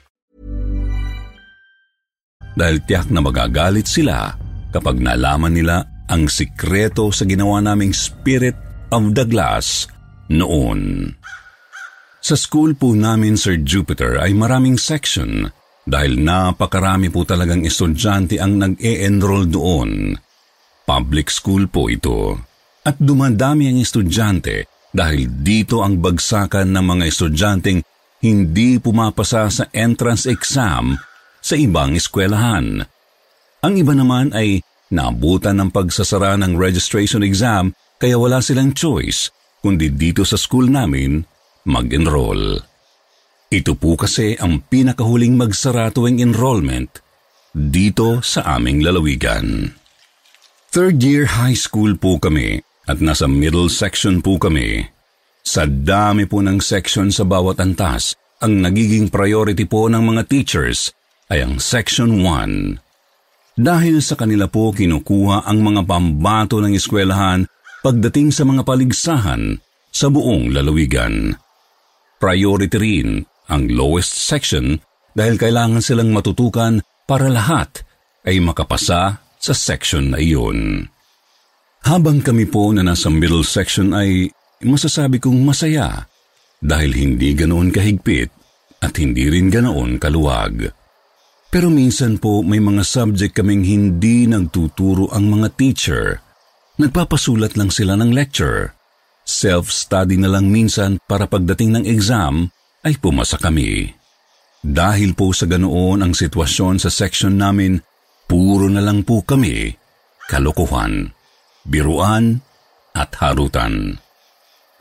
Dahil 2.55 2.83
tiyak 2.83 3.07
na 3.09 3.23
magagalit 3.23 3.87
sila 3.87 4.35
kapag 4.71 4.99
nalaman 4.99 5.55
nila 5.55 5.83
ang 6.07 6.27
sikreto 6.27 7.11
sa 7.11 7.23
ginawa 7.23 7.63
naming 7.63 7.95
Spirit 7.95 8.55
of 8.91 9.15
the 9.15 9.23
Glass 9.23 9.87
noon. 10.27 11.11
Sa 12.21 12.37
school 12.37 12.77
po 12.77 12.93
namin, 12.93 13.39
Sir 13.39 13.63
Jupiter, 13.63 14.21
ay 14.21 14.35
maraming 14.37 14.77
section 14.77 15.49
dahil 15.81 16.21
napakarami 16.21 17.09
po 17.09 17.25
talagang 17.25 17.65
estudyante 17.65 18.37
ang 18.37 18.61
nag-e-enroll 18.61 19.49
doon. 19.49 20.13
Public 20.85 21.33
school 21.33 21.65
po 21.65 21.89
ito. 21.89 22.37
at 22.81 22.97
dumadami 22.97 23.69
ang 23.69 23.77
estudyante 23.77 24.65
dahil 24.91 25.29
dito 25.45 25.85
ang 25.85 26.01
bagsakan 26.01 26.73
ng 26.73 26.85
mga 26.85 27.03
estudyanteng 27.07 27.79
hindi 28.21 28.77
pumapasa 28.81 29.49
sa 29.49 29.63
entrance 29.73 30.25
exam 30.25 30.97
sa 31.41 31.57
ibang 31.57 31.97
eskwelahan. 31.97 32.85
Ang 33.61 33.73
iba 33.77 33.93
naman 33.97 34.31
ay 34.31 34.61
naabutan 34.93 35.57
ng 35.57 35.69
pagsasara 35.73 36.37
ng 36.37 36.55
registration 36.55 37.25
exam 37.25 37.73
kaya 37.97 38.17
wala 38.17 38.41
silang 38.41 38.73
choice 38.73 39.33
kundi 39.61 39.93
dito 39.93 40.25
sa 40.25 40.37
school 40.37 40.69
namin 40.69 41.21
mag-enroll. 41.65 42.57
Ito 43.51 43.75
po 43.75 43.99
kasi 43.99 44.39
ang 44.39 44.63
pinakahuling 44.65 45.35
magsara 45.35 45.91
tuwing 45.91 46.23
enrollment 46.23 47.03
dito 47.51 48.23
sa 48.23 48.57
aming 48.57 48.81
lalawigan. 48.81 49.75
Third 50.71 51.03
year 51.03 51.27
high 51.27 51.57
school 51.57 51.99
po 51.99 52.15
kami 52.15 52.63
at 52.87 53.03
nasa 53.03 53.27
middle 53.27 53.67
section 53.67 54.23
po 54.23 54.39
kami. 54.39 54.87
Sa 55.43 55.67
dami 55.67 56.25
po 56.25 56.39
ng 56.39 56.63
section 56.63 57.11
sa 57.11 57.27
bawat 57.27 57.59
antas, 57.59 58.15
ang 58.39 58.63
nagiging 58.63 59.11
priority 59.11 59.67
po 59.67 59.91
ng 59.91 59.99
mga 59.99 60.31
teachers 60.31 60.95
ay 61.31 61.47
ang 61.47 61.63
section 61.63 62.19
1. 62.27 63.55
Dahil 63.55 64.03
sa 64.03 64.19
kanila 64.19 64.51
po 64.51 64.75
kinukuha 64.75 65.47
ang 65.47 65.63
mga 65.63 65.87
pambato 65.87 66.59
ng 66.59 66.75
eskwelahan 66.75 67.47
pagdating 67.79 68.35
sa 68.35 68.43
mga 68.43 68.67
paligsahan 68.67 69.55
sa 69.87 70.11
buong 70.11 70.51
lalawigan. 70.51 71.31
Priority 72.19 72.77
rin 72.77 73.09
ang 73.47 73.71
lowest 73.71 74.11
section 74.11 74.75
dahil 75.15 75.39
kailangan 75.39 75.79
silang 75.79 76.11
matutukan 76.11 76.83
para 77.07 77.31
lahat 77.31 77.83
ay 78.27 78.43
makapasa 78.43 79.23
sa 79.39 79.53
section 79.55 80.13
na 80.13 80.19
iyon. 80.19 80.85
Habang 81.81 82.21
kami 82.21 82.45
po 82.45 82.69
na 82.75 82.85
nasa 82.85 83.09
middle 83.09 83.41
section 83.41 83.95
ay 83.95 84.29
masasabi 84.61 85.17
kong 85.17 85.41
masaya 85.41 86.05
dahil 86.61 86.93
hindi 86.93 87.33
ganoon 87.33 87.73
kahigpit 87.73 88.29
at 88.85 88.93
hindi 89.01 89.25
rin 89.31 89.49
ganoon 89.49 89.97
kaluwag. 89.97 90.80
Pero 91.51 91.67
minsan 91.67 92.15
po 92.15 92.39
may 92.41 92.63
mga 92.63 92.87
subject 92.87 93.35
kaming 93.35 93.67
hindi 93.67 94.23
nagtuturo 94.23 95.11
ang 95.11 95.27
mga 95.27 95.47
teacher 95.59 96.31
Nagpapasulat 96.81 97.61
lang 97.61 97.69
sila 97.69 97.93
ng 97.93 98.09
lecture. 98.09 98.73
Self-study 99.21 100.17
na 100.17 100.33
lang 100.33 100.49
minsan 100.49 100.97
para 101.05 101.29
pagdating 101.29 101.77
ng 101.77 101.83
exam 101.85 102.49
ay 102.81 102.97
pumasa 102.97 103.37
kami. 103.37 103.93
Dahil 104.65 105.13
po 105.13 105.29
sa 105.29 105.45
ganoon 105.45 106.01
ang 106.01 106.13
sitwasyon 106.17 106.81
sa 106.81 106.89
section 106.89 107.37
namin, 107.37 107.77
puro 108.25 108.65
na 108.65 108.81
lang 108.81 109.05
po 109.05 109.21
kami 109.21 109.77
kalokohan, 110.25 111.13
biruan 111.69 112.41
at 112.97 113.13
harutan. 113.21 114.01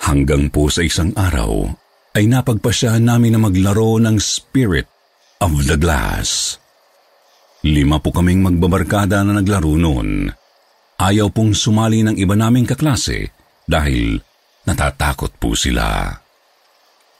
Hanggang 0.00 0.48
po 0.48 0.72
sa 0.72 0.80
isang 0.80 1.12
araw 1.12 1.68
ay 2.16 2.24
napagpasyahan 2.32 3.04
namin 3.04 3.36
na 3.36 3.40
maglaro 3.44 4.00
ng 4.00 4.16
Spirit 4.16 4.88
of 5.40 5.64
the 5.64 5.76
Glass. 5.80 6.60
Lima 7.64 8.00
po 8.00 8.12
kaming 8.12 8.44
magbabarkada 8.44 9.24
na 9.24 9.36
naglaro 9.40 9.76
noon. 9.76 10.28
Ayaw 11.00 11.32
pong 11.32 11.56
sumali 11.56 12.04
ng 12.04 12.16
iba 12.20 12.36
naming 12.36 12.68
kaklase 12.68 13.32
dahil 13.64 14.20
natatakot 14.68 15.40
po 15.40 15.56
sila. 15.56 16.12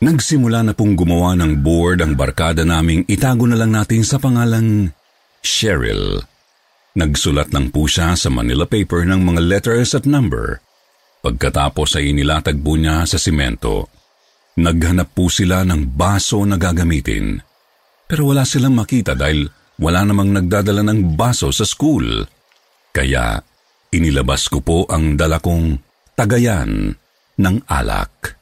Nagsimula 0.01 0.65
na 0.65 0.73
pong 0.73 0.97
gumawa 0.97 1.37
ng 1.37 1.61
board 1.61 2.01
ang 2.01 2.17
barkada 2.17 2.65
naming 2.65 3.05
itago 3.09 3.45
na 3.45 3.57
lang 3.57 3.73
natin 3.73 4.01
sa 4.01 4.17
pangalang 4.17 4.93
Cheryl. 5.41 6.25
Nagsulat 6.97 7.53
lang 7.53 7.73
po 7.73 7.85
siya 7.89 8.17
sa 8.17 8.29
Manila 8.33 8.65
paper 8.65 9.09
ng 9.09 9.21
mga 9.21 9.41
letters 9.45 9.97
at 9.97 10.05
number. 10.09 10.61
Pagkatapos 11.21 12.01
ay 12.01 12.17
inilatag 12.17 12.61
po 12.61 12.81
niya 12.81 13.05
sa 13.05 13.21
simento. 13.21 13.93
Naghanap 14.57 15.13
po 15.13 15.29
sila 15.29 15.65
ng 15.69 15.85
baso 15.97 16.45
na 16.49 16.57
gagamitin. 16.57 17.50
Pero 18.11 18.35
wala 18.35 18.43
silang 18.43 18.75
makita 18.75 19.15
dahil 19.15 19.47
wala 19.79 20.03
namang 20.03 20.35
nagdadala 20.35 20.83
ng 20.83 21.15
baso 21.15 21.55
sa 21.55 21.63
school. 21.63 22.27
Kaya 22.91 23.39
Inilabas 23.91 24.47
ko 24.47 24.63
po 24.63 24.87
ang 24.87 25.19
dala 25.19 25.43
kong 25.43 25.75
tagayan 26.15 26.95
ng 27.43 27.57
alak. 27.67 28.39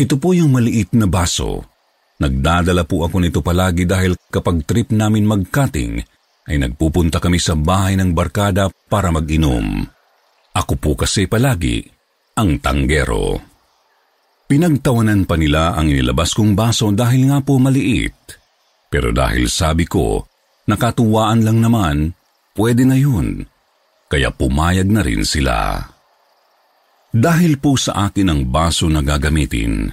Ito 0.00 0.16
po 0.16 0.32
yung 0.32 0.56
maliit 0.56 0.96
na 0.96 1.04
baso. 1.04 1.68
Nagdadala 2.16 2.88
po 2.88 3.04
ako 3.04 3.20
nito 3.20 3.44
palagi 3.44 3.84
dahil 3.84 4.16
kapag 4.32 4.64
trip 4.64 4.88
namin 4.88 5.28
mag-cutting, 5.28 6.00
ay 6.48 6.56
nagpupunta 6.56 7.20
kami 7.20 7.36
sa 7.36 7.52
bahay 7.56 7.96
ng 8.00 8.16
barkada 8.16 8.72
para 8.88 9.12
mag-inom. 9.12 9.84
Ako 10.56 10.80
po 10.80 10.96
kasi 10.96 11.28
palagi 11.28 11.84
ang 12.40 12.56
tanggero. 12.64 13.36
Pinagtawanan 14.48 15.28
pa 15.28 15.36
nila 15.36 15.76
ang 15.76 15.92
inilabas 15.92 16.32
kong 16.32 16.56
baso 16.56 16.88
dahil 16.88 17.28
nga 17.28 17.44
po 17.44 17.60
maliit. 17.60 18.43
Pero 18.94 19.10
dahil 19.10 19.50
sabi 19.50 19.90
ko, 19.90 20.22
nakatuwaan 20.70 21.42
lang 21.42 21.58
naman, 21.58 22.14
pwede 22.54 22.86
na 22.86 22.94
yun 22.94 23.42
kaya 24.06 24.30
pumayag 24.30 24.86
na 24.86 25.02
rin 25.02 25.26
sila. 25.26 25.82
Dahil 27.10 27.58
po 27.58 27.74
sa 27.74 28.06
akin 28.06 28.30
ang 28.30 28.46
baso 28.46 28.86
na 28.86 29.02
gagamitin, 29.02 29.90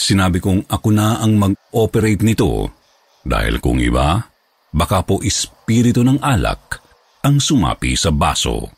sinabi 0.00 0.40
kong 0.40 0.64
ako 0.64 0.88
na 0.88 1.20
ang 1.20 1.36
mag-operate 1.36 2.24
nito 2.24 2.72
dahil 3.20 3.60
kung 3.60 3.76
iba, 3.84 4.24
baka 4.72 5.04
po 5.04 5.20
espiritu 5.20 6.00
ng 6.00 6.24
alak 6.24 6.80
ang 7.20 7.44
sumapi 7.44 7.92
sa 8.00 8.08
baso. 8.08 8.72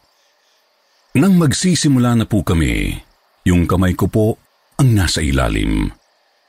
Nang 1.14 1.38
magsisimula 1.38 2.18
na 2.18 2.26
po 2.26 2.42
kami, 2.42 2.98
yung 3.46 3.70
kamay 3.70 3.94
ko 3.94 4.10
po 4.10 4.34
ang 4.82 4.90
nasa 4.98 5.22
ilalim. 5.22 5.86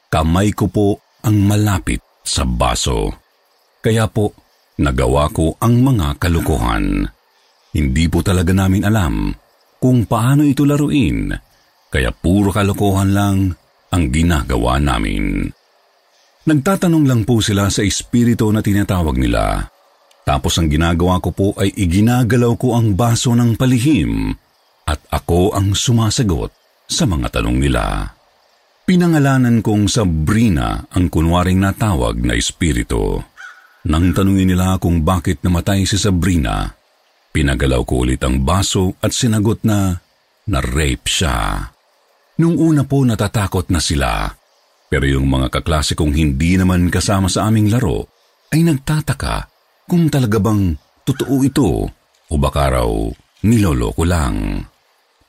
Kamay 0.09 0.57
ko 0.57 0.65
po 0.65 0.97
ang 1.21 1.37
malapit 1.45 2.01
sa 2.21 2.45
baso. 2.45 3.11
Kaya 3.81 4.05
po, 4.09 4.33
nagawa 4.81 5.29
ko 5.33 5.57
ang 5.57 5.81
mga 5.81 6.21
kalukuhan. 6.21 7.05
Hindi 7.71 8.05
po 8.11 8.21
talaga 8.21 8.51
namin 8.51 8.83
alam 8.85 9.33
kung 9.81 10.05
paano 10.05 10.45
ito 10.45 10.61
laruin, 10.61 11.33
kaya 11.89 12.13
puro 12.13 12.53
kalokohan 12.53 13.09
lang 13.17 13.37
ang 13.89 14.03
ginagawa 14.13 14.77
namin. 14.77 15.49
Nagtatanong 16.45 17.05
lang 17.09 17.21
po 17.25 17.41
sila 17.41 17.65
sa 17.73 17.81
espiritu 17.81 18.53
na 18.53 18.61
tinatawag 18.61 19.17
nila. 19.17 19.65
Tapos 20.21 20.53
ang 20.61 20.69
ginagawa 20.69 21.17
ko 21.17 21.33
po 21.33 21.47
ay 21.57 21.73
iginagalaw 21.73 22.53
ko 22.61 22.77
ang 22.77 22.93
baso 22.93 23.33
ng 23.33 23.57
palihim 23.57 24.29
at 24.85 25.01
ako 25.09 25.57
ang 25.57 25.73
sumasagot 25.73 26.53
sa 26.85 27.09
mga 27.09 27.41
tanong 27.41 27.57
nila. 27.57 28.13
Pinangalanan 28.91 29.63
kong 29.63 29.87
Sabrina 29.87 30.83
ang 30.91 31.07
kunwaring 31.07 31.63
natawag 31.63 32.19
na 32.19 32.35
espiritu. 32.35 33.23
Nang 33.87 34.11
tanungin 34.11 34.51
nila 34.51 34.75
kung 34.83 35.07
bakit 35.07 35.39
namatay 35.47 35.87
si 35.87 35.95
Sabrina, 35.95 36.75
Pinagalaw 37.31 37.87
ko 37.87 38.03
ulit 38.03 38.19
ang 38.27 38.43
baso 38.43 38.99
at 38.99 39.15
sinagot 39.15 39.63
na 39.63 39.95
na-rape 40.51 41.07
siya. 41.07 41.63
Nung 42.43 42.59
una 42.59 42.83
po 42.83 43.07
natatakot 43.07 43.71
na 43.71 43.79
sila, 43.79 44.27
pero 44.91 45.07
yung 45.07 45.31
mga 45.31 45.47
kaklase 45.47 45.95
kong 45.95 46.11
hindi 46.11 46.59
naman 46.59 46.91
kasama 46.91 47.31
sa 47.31 47.47
aming 47.47 47.71
laro 47.71 48.11
ay 48.51 48.67
nagtataka 48.67 49.47
kung 49.87 50.11
talaga 50.11 50.43
bang 50.43 50.75
totoo 51.07 51.35
ito 51.47 51.87
o 52.27 52.33
baka 52.35 52.75
raw 52.75 52.91
niloloko 53.47 54.03
lang. 54.03 54.67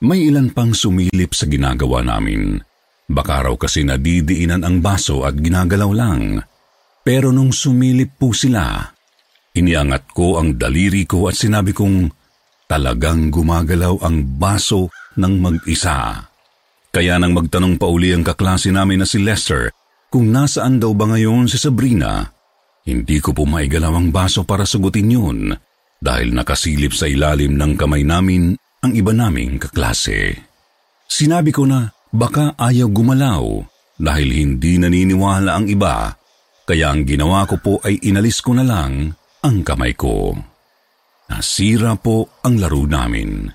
May 0.02 0.26
ilan 0.26 0.50
pang 0.50 0.74
sumilip 0.74 1.30
sa 1.30 1.46
ginagawa 1.46 2.02
namin. 2.02 2.71
Baka 3.12 3.44
raw 3.44 3.54
kasi 3.60 3.84
nadidiinan 3.84 4.64
ang 4.64 4.80
baso 4.80 5.28
at 5.28 5.36
ginagalaw 5.36 5.92
lang. 5.92 6.40
Pero 7.04 7.28
nung 7.28 7.52
sumilip 7.52 8.16
po 8.16 8.32
sila, 8.32 8.92
Iniangat 9.52 10.16
ko 10.16 10.40
ang 10.40 10.56
daliri 10.56 11.04
ko 11.04 11.28
at 11.28 11.36
sinabi 11.36 11.76
kong 11.76 12.08
talagang 12.64 13.28
gumagalaw 13.28 14.00
ang 14.00 14.24
baso 14.40 14.88
ng 15.20 15.34
mag-isa. 15.44 16.24
Kaya 16.88 17.20
nang 17.20 17.36
magtanong 17.36 17.76
pa 17.76 17.84
uli 17.84 18.16
ang 18.16 18.24
kaklase 18.24 18.72
namin 18.72 19.04
na 19.04 19.06
si 19.08 19.20
Lester 19.20 19.68
kung 20.08 20.32
nasaan 20.32 20.80
daw 20.80 20.96
ba 20.96 21.04
ngayon 21.08 21.52
si 21.52 21.60
Sabrina, 21.60 22.32
hindi 22.88 23.20
ko 23.20 23.36
po 23.36 23.44
maigalaw 23.44 23.92
ang 23.92 24.08
baso 24.08 24.44
para 24.48 24.64
sagutin 24.64 25.12
yun 25.12 25.52
dahil 26.00 26.32
nakasilip 26.32 26.96
sa 26.96 27.04
ilalim 27.04 27.52
ng 27.52 27.76
kamay 27.76 28.08
namin 28.08 28.56
ang 28.80 28.92
iba 28.96 29.12
naming 29.12 29.60
kaklase. 29.60 30.48
Sinabi 31.12 31.52
ko 31.52 31.68
na 31.68 31.92
baka 32.12 32.54
ayaw 32.60 32.92
gumalaw 32.92 33.64
dahil 33.96 34.28
hindi 34.28 34.76
naniniwala 34.76 35.56
ang 35.56 35.66
iba, 35.66 36.12
kaya 36.68 36.92
ang 36.92 37.08
ginawa 37.08 37.48
ko 37.48 37.56
po 37.58 37.74
ay 37.82 38.04
inalis 38.06 38.44
ko 38.44 38.54
na 38.54 38.64
lang 38.64 39.10
ang 39.42 39.56
kamay 39.66 39.96
ko. 39.96 40.36
Nasira 41.32 41.96
po 41.96 42.28
ang 42.44 42.60
laro 42.60 42.84
namin. 42.84 43.48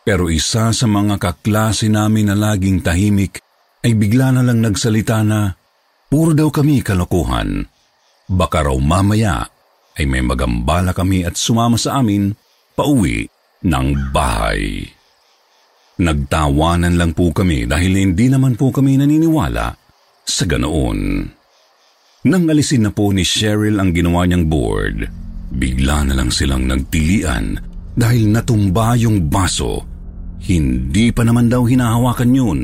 Pero 0.00 0.32
isa 0.32 0.72
sa 0.72 0.86
mga 0.88 1.20
kaklase 1.20 1.92
namin 1.92 2.32
na 2.32 2.36
laging 2.36 2.80
tahimik 2.80 3.44
ay 3.84 3.92
bigla 3.92 4.32
na 4.32 4.42
lang 4.42 4.64
nagsalita 4.64 5.20
na 5.20 5.52
puro 6.08 6.32
daw 6.32 6.48
kami 6.48 6.80
kalokohan. 6.80 7.68
Baka 8.30 8.70
raw 8.70 8.76
mamaya 8.80 9.44
ay 10.00 10.08
may 10.08 10.24
magambala 10.24 10.96
kami 10.96 11.26
at 11.26 11.36
sumama 11.36 11.76
sa 11.76 12.00
amin 12.00 12.32
pauwi 12.72 13.28
ng 13.66 13.86
bahay. 14.14 14.88
Nagtawanan 16.00 16.96
lang 16.96 17.12
po 17.12 17.28
kami 17.28 17.68
dahil 17.68 17.92
hindi 17.92 18.32
naman 18.32 18.56
po 18.56 18.72
kami 18.72 18.96
naniniwala 18.96 19.76
sa 20.24 20.44
ganoon. 20.48 21.28
Nang 22.24 22.44
alisin 22.48 22.88
na 22.88 22.90
po 22.92 23.12
ni 23.12 23.20
Cheryl 23.20 23.76
ang 23.76 23.92
ginawa 23.92 24.24
niyang 24.24 24.48
board, 24.48 25.04
bigla 25.52 26.08
na 26.08 26.16
lang 26.16 26.32
silang 26.32 26.64
nagtilian 26.64 27.60
dahil 27.92 28.32
natumba 28.32 28.96
yung 28.96 29.28
baso. 29.28 29.84
Hindi 30.40 31.12
pa 31.12 31.20
naman 31.20 31.52
daw 31.52 31.68
hinahawakan 31.68 32.32
yun, 32.32 32.60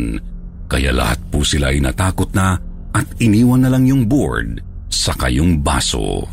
kaya 0.64 0.96
lahat 0.96 1.20
po 1.28 1.44
sila 1.44 1.76
ay 1.76 1.84
natakot 1.84 2.32
na 2.32 2.56
at 2.96 3.04
iniwan 3.20 3.60
na 3.60 3.68
lang 3.68 3.84
yung 3.84 4.08
board 4.08 4.64
sa 4.88 5.12
kayong 5.12 5.60
baso. 5.60 6.24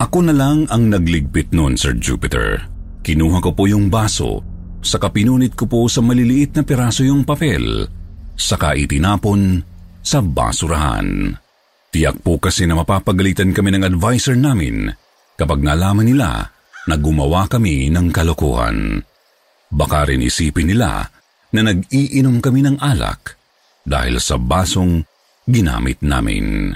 Ako 0.00 0.24
na 0.24 0.32
lang 0.32 0.64
ang 0.72 0.88
nagligpit 0.88 1.52
noon, 1.52 1.76
Sir 1.76 1.92
Jupiter. 2.00 2.64
Kinuha 3.04 3.44
ko 3.44 3.52
po 3.52 3.68
yung 3.68 3.92
baso 3.92 4.51
Saka 4.82 5.14
pinunit 5.14 5.54
ko 5.54 5.70
po 5.70 5.86
sa 5.86 6.02
maliliit 6.02 6.58
na 6.58 6.66
piraso 6.66 7.06
yung 7.06 7.22
papel, 7.22 7.86
saka 8.34 8.74
itinapon 8.74 9.62
sa 10.02 10.18
basurahan. 10.18 11.38
Tiyak 11.94 12.18
po 12.26 12.42
kasi 12.42 12.66
na 12.66 12.74
mapapagalitan 12.74 13.54
kami 13.54 13.78
ng 13.78 13.86
advisor 13.86 14.34
namin 14.34 14.90
kapag 15.38 15.62
nalaman 15.62 16.10
nila 16.10 16.50
na 16.90 16.94
gumawa 16.98 17.46
kami 17.46 17.94
ng 17.94 18.10
kalokohan. 18.10 18.98
Baka 19.70 20.10
rin 20.10 20.26
isipin 20.26 20.74
nila 20.74 21.06
na 21.54 21.60
nag-iinom 21.62 22.42
kami 22.42 22.66
ng 22.66 22.76
alak 22.82 23.38
dahil 23.86 24.18
sa 24.18 24.34
basong 24.34 25.06
ginamit 25.46 26.02
namin. 26.02 26.74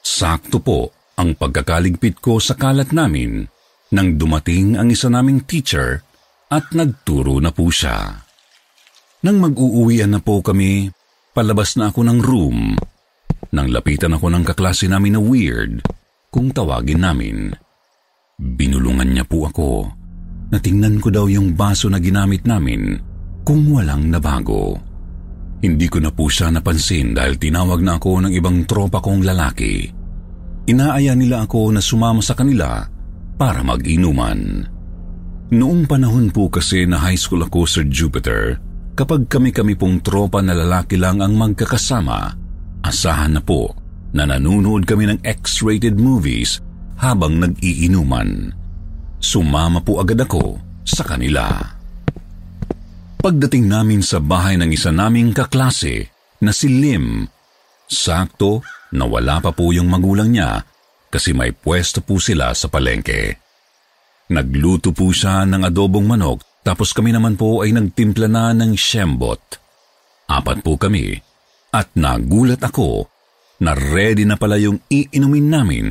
Sakto 0.00 0.62
po 0.62 0.94
ang 1.18 1.34
pagkakaligpit 1.34 2.22
ko 2.22 2.38
sa 2.38 2.54
kalat 2.54 2.94
namin 2.94 3.44
nang 3.90 4.14
dumating 4.16 4.78
ang 4.78 4.88
isa 4.88 5.10
naming 5.10 5.42
teacher 5.44 6.00
at 6.50 6.74
nagturo 6.74 7.38
na 7.38 7.54
po 7.54 7.70
siya. 7.70 8.10
Nang 9.22 9.38
mag-uuwian 9.38 10.10
na 10.10 10.20
po 10.20 10.42
kami, 10.42 10.90
palabas 11.30 11.78
na 11.78 11.94
ako 11.94 12.00
ng 12.02 12.18
room. 12.18 12.58
Nang 13.54 13.68
lapitan 13.70 14.18
ako 14.18 14.26
ng 14.34 14.44
kaklase 14.44 14.90
namin 14.90 15.14
na 15.14 15.20
weird, 15.22 15.78
kung 16.34 16.50
tawagin 16.50 17.06
namin. 17.06 17.54
Binulungan 18.40 19.14
niya 19.14 19.26
po 19.26 19.46
ako. 19.46 19.70
Natingnan 20.50 20.98
ko 20.98 21.14
daw 21.14 21.26
yung 21.30 21.54
baso 21.54 21.86
na 21.86 22.02
ginamit 22.02 22.42
namin 22.42 22.98
kung 23.46 23.70
walang 23.70 24.10
nabago. 24.10 24.74
Hindi 25.60 25.86
ko 25.86 26.00
na 26.00 26.10
po 26.10 26.26
siya 26.26 26.48
napansin 26.48 27.12
dahil 27.12 27.36
tinawag 27.36 27.84
na 27.84 28.00
ako 28.00 28.26
ng 28.26 28.32
ibang 28.32 28.64
tropa 28.64 28.98
kong 29.04 29.22
lalaki. 29.22 29.86
Inaaya 30.66 31.12
nila 31.12 31.44
ako 31.44 31.76
na 31.76 31.84
sumama 31.84 32.24
sa 32.24 32.32
kanila 32.32 32.80
para 33.36 33.60
mag-inuman. 33.60 34.64
Noong 35.50 35.82
panahon 35.90 36.30
po 36.30 36.46
kasi 36.46 36.86
na 36.86 37.02
high 37.02 37.18
school 37.18 37.42
ako, 37.42 37.66
Sir 37.66 37.82
Jupiter, 37.90 38.62
kapag 38.94 39.26
kami-kami 39.26 39.74
pong 39.74 39.98
tropa 39.98 40.38
na 40.38 40.54
lalaki 40.54 40.94
lang 40.94 41.18
ang 41.18 41.34
magkakasama, 41.34 42.38
asahan 42.86 43.34
na 43.34 43.42
po 43.42 43.74
na 44.14 44.30
nanonood 44.30 44.86
kami 44.86 45.10
ng 45.10 45.18
X-rated 45.26 45.98
movies 45.98 46.62
habang 47.02 47.42
nag-iinuman. 47.42 48.54
Sumama 49.18 49.82
po 49.82 49.98
agad 49.98 50.22
ako 50.22 50.62
sa 50.86 51.02
kanila. 51.02 51.50
Pagdating 53.18 53.66
namin 53.66 54.06
sa 54.06 54.22
bahay 54.22 54.54
ng 54.54 54.70
isa 54.70 54.94
naming 54.94 55.34
kaklase 55.34 56.14
na 56.46 56.54
si 56.54 56.70
Lim, 56.70 57.26
sakto 57.90 58.62
na 58.94 59.02
wala 59.02 59.42
pa 59.42 59.50
po 59.50 59.74
yung 59.74 59.90
magulang 59.90 60.30
niya 60.30 60.62
kasi 61.10 61.34
may 61.34 61.50
pwesto 61.50 62.06
po 62.06 62.22
sila 62.22 62.54
sa 62.54 62.70
palengke. 62.70 63.49
Nagluto 64.30 64.94
po 64.94 65.10
siya 65.10 65.42
ng 65.42 65.66
adobong 65.66 66.06
manok 66.06 66.62
tapos 66.62 66.94
kami 66.94 67.10
naman 67.10 67.34
po 67.34 67.66
ay 67.66 67.74
nagtimpla 67.74 68.30
na 68.30 68.54
ng 68.54 68.78
shembot. 68.78 69.42
Apat 70.30 70.62
po 70.62 70.78
kami 70.78 71.18
at 71.74 71.90
nagulat 71.98 72.62
ako 72.62 73.10
na 73.58 73.74
ready 73.74 74.22
na 74.22 74.38
pala 74.38 74.54
yung 74.54 74.78
iinumin 74.86 75.46
namin. 75.50 75.86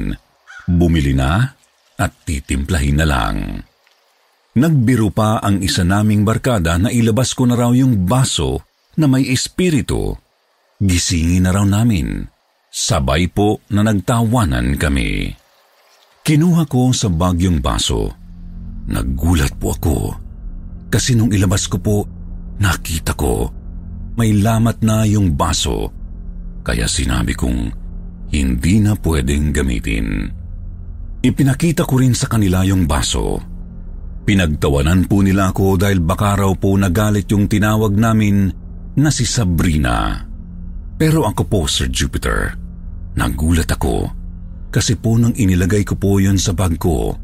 Bumili 0.69 1.11
na 1.11 1.51
at 1.99 2.11
titimplahin 2.23 3.03
na 3.03 3.05
lang. 3.05 3.37
Nagbiro 4.55 5.11
pa 5.11 5.43
ang 5.43 5.59
isa 5.59 5.83
naming 5.83 6.23
barkada 6.23 6.79
na 6.79 6.89
ilabas 6.89 7.35
ko 7.35 7.43
na 7.43 7.59
raw 7.59 7.75
yung 7.75 8.07
baso 8.07 8.63
na 8.95 9.11
may 9.11 9.27
espiritu. 9.27 10.15
Gisingin 10.79 11.43
na 11.43 11.51
raw 11.51 11.67
namin. 11.67 12.23
Sabay 12.71 13.27
po 13.27 13.59
na 13.75 13.83
nagtawanan 13.83 14.79
kami. 14.79 15.35
Kinuha 16.23 16.63
ko 16.69 16.93
sa 16.93 17.11
bagyong 17.11 17.59
baso 17.59 18.18
Naggulat 18.89 19.53
po 19.61 19.77
ako 19.77 19.97
kasi 20.89 21.13
nung 21.13 21.29
ilabas 21.29 21.69
ko 21.69 21.77
po, 21.77 21.97
nakita 22.57 23.13
ko 23.13 23.53
may 24.17 24.35
lamat 24.35 24.81
na 24.83 25.05
yung 25.05 25.37
baso 25.37 25.93
kaya 26.65 26.89
sinabi 26.89 27.37
kong 27.37 27.71
hindi 28.33 28.83
na 28.83 28.97
pwedeng 28.99 29.55
gamitin. 29.55 30.27
Ipinakita 31.23 31.87
ko 31.87 31.95
rin 32.01 32.13
sa 32.13 32.27
kanila 32.27 32.61
yung 32.67 32.83
baso. 32.83 33.39
Pinagtawanan 34.27 35.09
po 35.09 35.25
nila 35.25 35.49
ako 35.49 35.79
dahil 35.79 36.03
baka 36.03 36.37
raw 36.37 36.51
po 36.53 36.77
nagalit 36.77 37.25
yung 37.31 37.49
tinawag 37.49 37.95
namin 37.95 38.51
na 38.99 39.09
si 39.09 39.25
Sabrina. 39.25 40.25
Pero 40.99 41.25
ako 41.25 41.43
po, 41.47 41.61
Sir 41.65 41.87
Jupiter, 41.89 42.53
nagulat 43.15 43.71
ako 43.71 44.11
kasi 44.69 44.93
po 44.99 45.17
nang 45.17 45.33
inilagay 45.33 45.81
ko 45.81 45.97
po 45.97 46.21
yun 46.21 46.37
sa 46.37 46.53
bag 46.53 46.77
ko, 46.77 47.17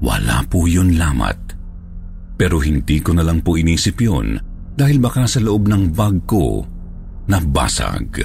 wala 0.00 0.44
po 0.48 0.64
yun 0.64 0.96
lamat. 0.96 1.38
Pero 2.40 2.60
hindi 2.60 3.04
ko 3.04 3.12
na 3.12 3.24
lang 3.24 3.44
po 3.44 3.60
inisip 3.60 4.00
yun 4.00 4.40
dahil 4.72 4.96
baka 4.96 5.28
sa 5.28 5.44
loob 5.44 5.68
ng 5.68 5.92
bag 5.92 6.24
ko 6.24 6.64
nabasag. 7.28 8.24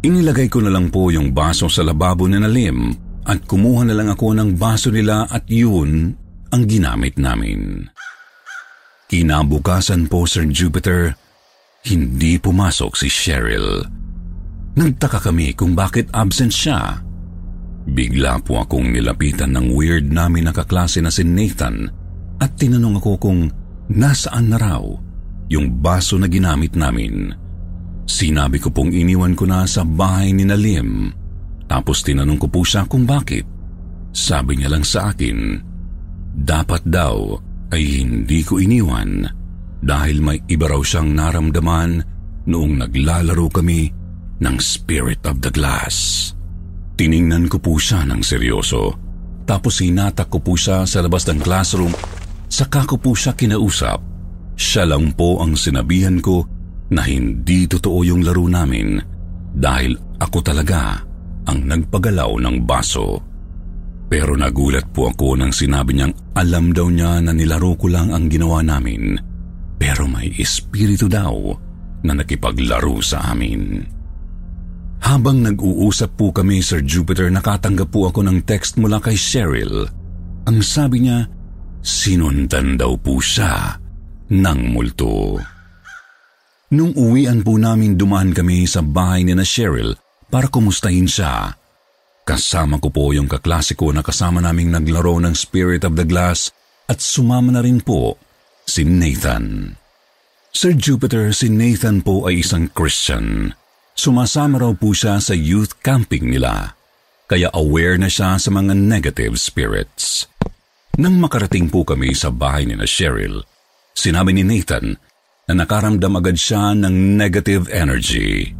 Inilagay 0.00 0.48
ko 0.50 0.60
na 0.60 0.72
lang 0.72 0.92
po 0.92 1.08
yung 1.08 1.32
baso 1.32 1.68
sa 1.70 1.80
lababo 1.80 2.28
ni 2.28 2.36
Nalim 2.36 2.92
at 3.24 3.44
kumuha 3.44 3.88
na 3.88 3.94
lang 3.94 4.08
ako 4.12 4.32
ng 4.36 4.50
baso 4.56 4.88
nila 4.90 5.28
at 5.28 5.46
yun 5.48 6.12
ang 6.50 6.62
ginamit 6.66 7.16
namin. 7.20 7.86
Kinabukasan 9.10 10.06
po, 10.06 10.24
Sir 10.24 10.46
Jupiter, 10.48 11.14
hindi 11.86 12.38
pumasok 12.38 12.92
si 12.94 13.08
Cheryl. 13.10 13.82
Nagtaka 14.78 15.18
kami 15.18 15.52
kung 15.52 15.74
bakit 15.74 16.06
absent 16.14 16.54
siya 16.54 17.02
Bigla 17.88 18.40
po 18.44 18.60
akong 18.60 18.92
nilapitan 18.92 19.56
ng 19.56 19.72
weird 19.72 20.12
namin 20.12 20.48
na 20.48 20.52
kaklase 20.52 21.00
na 21.00 21.08
si 21.08 21.24
Nathan 21.24 21.88
at 22.40 22.56
tinanong 22.56 23.00
ako 23.00 23.12
kung 23.16 23.40
nasaan 23.88 24.52
na 24.52 24.58
raw 24.60 24.82
yung 25.50 25.80
baso 25.80 26.20
na 26.20 26.28
ginamit 26.28 26.76
namin. 26.76 27.32
Sinabi 28.06 28.58
ko 28.58 28.70
pong 28.70 28.92
iniwan 28.92 29.34
ko 29.38 29.48
na 29.48 29.64
sa 29.64 29.82
bahay 29.82 30.34
ni 30.34 30.44
Nalim. 30.44 31.10
Tapos 31.70 32.02
tinanong 32.02 32.38
ko 32.42 32.46
po 32.50 32.60
siya 32.66 32.86
kung 32.86 33.06
bakit. 33.06 33.46
Sabi 34.10 34.58
niya 34.58 34.74
lang 34.74 34.82
sa 34.82 35.14
akin, 35.14 35.62
dapat 36.34 36.82
daw 36.86 37.38
ay 37.70 38.02
hindi 38.02 38.42
ko 38.42 38.58
iniwan 38.58 39.22
dahil 39.78 40.18
may 40.18 40.42
iba 40.50 40.66
raw 40.66 40.82
siyang 40.82 41.14
naramdaman 41.14 42.02
noong 42.50 42.82
naglalaro 42.82 43.46
kami 43.48 43.88
ng 44.42 44.56
Spirit 44.58 45.22
of 45.24 45.38
the 45.38 45.52
Glass. 45.54 46.30
Tiningnan 47.00 47.48
ko 47.48 47.56
po 47.56 47.80
siya 47.80 48.04
ng 48.04 48.20
seryoso. 48.20 48.92
Tapos 49.48 49.80
hinatak 49.80 50.28
ko 50.28 50.36
po 50.36 50.52
siya 50.52 50.84
sa 50.84 51.00
labas 51.00 51.24
ng 51.24 51.40
classroom. 51.40 51.96
Saka 52.44 52.84
ko 52.84 53.00
po 53.00 53.16
siya 53.16 53.32
kinausap. 53.32 54.04
Siya 54.52 54.84
lang 54.84 55.16
po 55.16 55.40
ang 55.40 55.56
sinabihan 55.56 56.20
ko 56.20 56.44
na 56.92 57.00
hindi 57.08 57.64
totoo 57.64 58.04
yung 58.04 58.20
laro 58.20 58.44
namin 58.44 59.00
dahil 59.48 59.96
ako 60.20 60.44
talaga 60.44 61.00
ang 61.48 61.64
nagpagalaw 61.64 62.36
ng 62.36 62.68
baso. 62.68 63.16
Pero 64.12 64.36
nagulat 64.36 64.92
po 64.92 65.08
ako 65.08 65.40
nang 65.40 65.56
sinabi 65.56 65.96
niyang 65.96 66.12
alam 66.36 66.76
daw 66.76 66.92
niya 66.92 67.24
na 67.24 67.32
nilaro 67.32 67.80
ko 67.80 67.88
lang 67.88 68.12
ang 68.12 68.28
ginawa 68.28 68.60
namin. 68.60 69.16
Pero 69.80 70.04
may 70.04 70.36
espiritu 70.36 71.08
daw 71.08 71.32
na 72.04 72.12
nakipaglaro 72.12 73.00
sa 73.00 73.32
amin. 73.32 73.88
Habang 75.00 75.40
nag-uusap 75.40 76.20
po 76.20 76.30
kami, 76.30 76.60
Sir 76.60 76.84
Jupiter, 76.84 77.32
nakatanggap 77.32 77.88
po 77.88 78.12
ako 78.12 78.20
ng 78.24 78.44
text 78.44 78.76
mula 78.76 79.00
kay 79.00 79.16
Cheryl. 79.16 79.88
Ang 80.44 80.60
sabi 80.60 81.08
niya, 81.08 81.26
sinundan 81.80 82.76
daw 82.76 82.94
po 83.00 83.18
siya 83.18 83.80
ng 84.28 84.60
multo. 84.70 85.40
Nung 86.70 86.94
uwian 86.94 87.42
po 87.42 87.58
namin 87.58 87.98
dumaan 87.98 88.30
kami 88.30 88.62
sa 88.68 88.84
bahay 88.84 89.26
ni 89.26 89.34
na 89.34 89.42
Cheryl 89.42 89.98
para 90.30 90.46
kumustahin 90.46 91.10
siya. 91.10 91.58
Kasama 92.22 92.78
ko 92.78 92.94
po 92.94 93.10
yung 93.10 93.26
kaklasiko 93.26 93.90
na 93.90 94.06
kasama 94.06 94.38
naming 94.38 94.70
naglaro 94.70 95.18
ng 95.18 95.34
Spirit 95.34 95.82
of 95.82 95.98
the 95.98 96.06
Glass 96.06 96.54
at 96.86 97.02
sumama 97.02 97.58
na 97.58 97.64
rin 97.64 97.82
po 97.82 98.14
si 98.62 98.86
Nathan. 98.86 99.74
Sir 100.54 100.78
Jupiter, 100.78 101.34
si 101.34 101.50
Nathan 101.50 102.06
po 102.06 102.30
ay 102.30 102.46
isang 102.46 102.70
Christian. 102.70 103.54
Sumasama 103.94 104.60
raw 104.60 104.72
po 104.72 104.96
siya 104.96 105.20
sa 105.20 105.36
youth 105.36 105.78
camping 105.84 106.30
nila, 106.30 106.74
kaya 107.28 107.52
aware 107.52 108.00
na 108.00 108.08
siya 108.08 108.40
sa 108.40 108.48
mga 108.48 108.72
negative 108.74 109.36
spirits. 109.36 110.26
Nang 111.00 111.16
makarating 111.16 111.70
po 111.70 111.86
kami 111.86 112.12
sa 112.12 112.28
bahay 112.28 112.66
ni 112.66 112.74
na 112.74 112.88
Cheryl, 112.88 113.44
sinabi 113.94 114.34
ni 114.34 114.42
Nathan 114.42 114.98
na 115.48 115.52
nakaramdam 115.64 116.18
agad 116.18 116.36
siya 116.36 116.76
ng 116.76 117.16
negative 117.16 117.70
energy. 117.70 118.50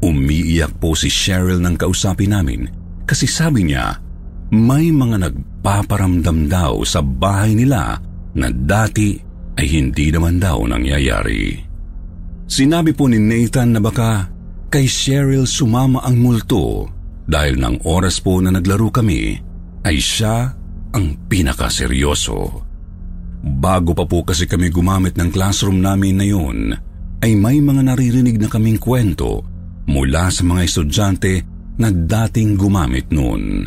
Umiiyak 0.00 0.80
po 0.80 0.96
si 0.96 1.12
Cheryl 1.12 1.60
ng 1.60 1.76
kausapin 1.76 2.32
namin 2.32 2.66
kasi 3.04 3.28
sabi 3.28 3.68
niya 3.68 4.00
may 4.50 4.90
mga 4.90 5.30
nagpaparamdam 5.30 6.50
daw 6.50 6.82
sa 6.82 7.04
bahay 7.04 7.54
nila 7.54 8.00
na 8.34 8.48
dati 8.50 9.14
ay 9.60 9.66
hindi 9.68 10.10
naman 10.10 10.42
daw 10.42 10.62
nangyayari. 10.66 11.54
Sinabi 12.50 12.96
po 12.96 13.06
ni 13.06 13.22
Nathan 13.22 13.76
na 13.76 13.80
baka 13.82 14.26
kay 14.70 14.86
Cheryl 14.86 15.50
sumama 15.50 15.98
ang 16.06 16.16
multo 16.22 16.86
dahil 17.26 17.58
ng 17.58 17.82
oras 17.84 18.22
po 18.22 18.38
na 18.38 18.54
naglaro 18.54 18.88
kami 18.94 19.34
ay 19.82 19.98
siya 19.98 20.54
ang 20.94 21.06
pinakaseryoso. 21.26 22.38
Bago 23.40 23.90
pa 23.96 24.06
po 24.06 24.22
kasi 24.22 24.46
kami 24.46 24.70
gumamit 24.70 25.18
ng 25.18 25.30
classroom 25.34 25.82
namin 25.82 26.14
na 26.18 26.26
yun, 26.26 26.58
ay 27.20 27.32
may 27.34 27.58
mga 27.58 27.82
naririnig 27.92 28.36
na 28.38 28.48
kaming 28.48 28.78
kwento 28.78 29.42
mula 29.90 30.30
sa 30.30 30.42
mga 30.46 30.60
estudyante 30.62 31.42
na 31.80 31.88
dating 31.90 32.54
gumamit 32.54 33.08
noon. 33.10 33.66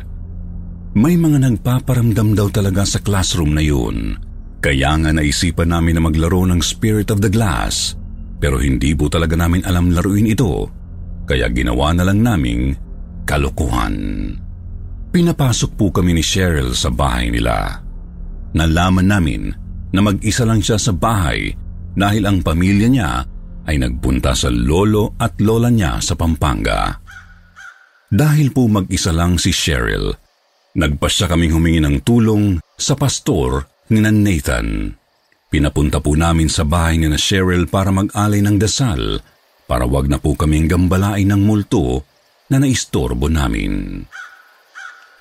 May 0.93 1.17
mga 1.17 1.41
nagpaparamdam 1.41 2.37
daw 2.37 2.47
talaga 2.53 2.85
sa 2.85 3.01
classroom 3.01 3.57
na 3.57 3.65
yun. 3.65 4.13
Kaya 4.61 4.93
nga 5.01 5.09
naisipan 5.09 5.73
namin 5.73 5.97
na 5.97 6.01
maglaro 6.05 6.45
ng 6.45 6.61
Spirit 6.61 7.09
of 7.09 7.19
the 7.19 7.33
Glass, 7.33 7.97
pero 8.37 8.61
hindi 8.61 8.93
po 8.93 9.09
talaga 9.09 9.33
namin 9.33 9.65
alam 9.65 9.89
laruin 9.89 10.29
ito, 10.29 10.69
kaya 11.23 11.47
ginawa 11.51 11.95
na 11.95 12.03
lang 12.07 12.19
naming 12.23 12.75
kalokohan. 13.23 13.95
Pinapasok 15.13 15.71
po 15.77 15.93
kami 15.93 16.17
ni 16.17 16.23
Cheryl 16.25 16.73
sa 16.73 16.89
bahay 16.89 17.29
nila. 17.29 17.79
Nalaman 18.57 19.07
namin 19.07 19.43
na 19.93 20.01
mag-isa 20.01 20.41
lang 20.43 20.59
siya 20.59 20.81
sa 20.81 20.89
bahay 20.89 21.53
dahil 21.93 22.25
ang 22.25 22.41
pamilya 22.41 22.89
niya 22.89 23.11
ay 23.69 23.77
nagpunta 23.77 24.33
sa 24.33 24.49
lolo 24.49 25.13
at 25.21 25.37
lola 25.39 25.69
niya 25.69 26.01
sa 26.01 26.17
Pampanga. 26.17 26.97
Dahil 28.13 28.53
po 28.53 28.69
mag-isa 28.69 29.13
lang 29.13 29.41
si 29.41 29.49
Cheryl, 29.49 30.13
nagpasya 30.77 31.29
kaming 31.29 31.53
humingi 31.53 31.81
ng 31.81 31.97
tulong 32.05 32.61
sa 32.77 32.93
pastor 32.97 33.65
ni 33.89 34.01
Nathan. 34.01 34.93
Pinapunta 35.53 36.01
po 36.01 36.17
namin 36.17 36.49
sa 36.49 36.65
bahay 36.65 36.97
ni 36.97 37.05
na 37.05 37.17
Cheryl 37.17 37.69
para 37.69 37.93
mag-alay 37.93 38.41
ng 38.41 38.57
dasal 38.57 39.21
para 39.73 39.89
wag 39.89 40.05
na 40.05 40.21
po 40.21 40.37
kaming 40.37 40.69
gambalain 40.69 41.25
ng 41.33 41.41
multo 41.41 42.05
na 42.53 42.61
naistorbo 42.61 43.25
namin. 43.25 44.05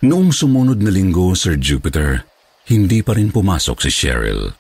Noong 0.04 0.28
sumunod 0.28 0.76
na 0.84 0.92
linggo, 0.92 1.32
Sir 1.32 1.56
Jupiter, 1.56 2.20
hindi 2.68 3.00
pa 3.00 3.16
rin 3.16 3.32
pumasok 3.32 3.80
si 3.80 3.88
Cheryl. 3.88 4.52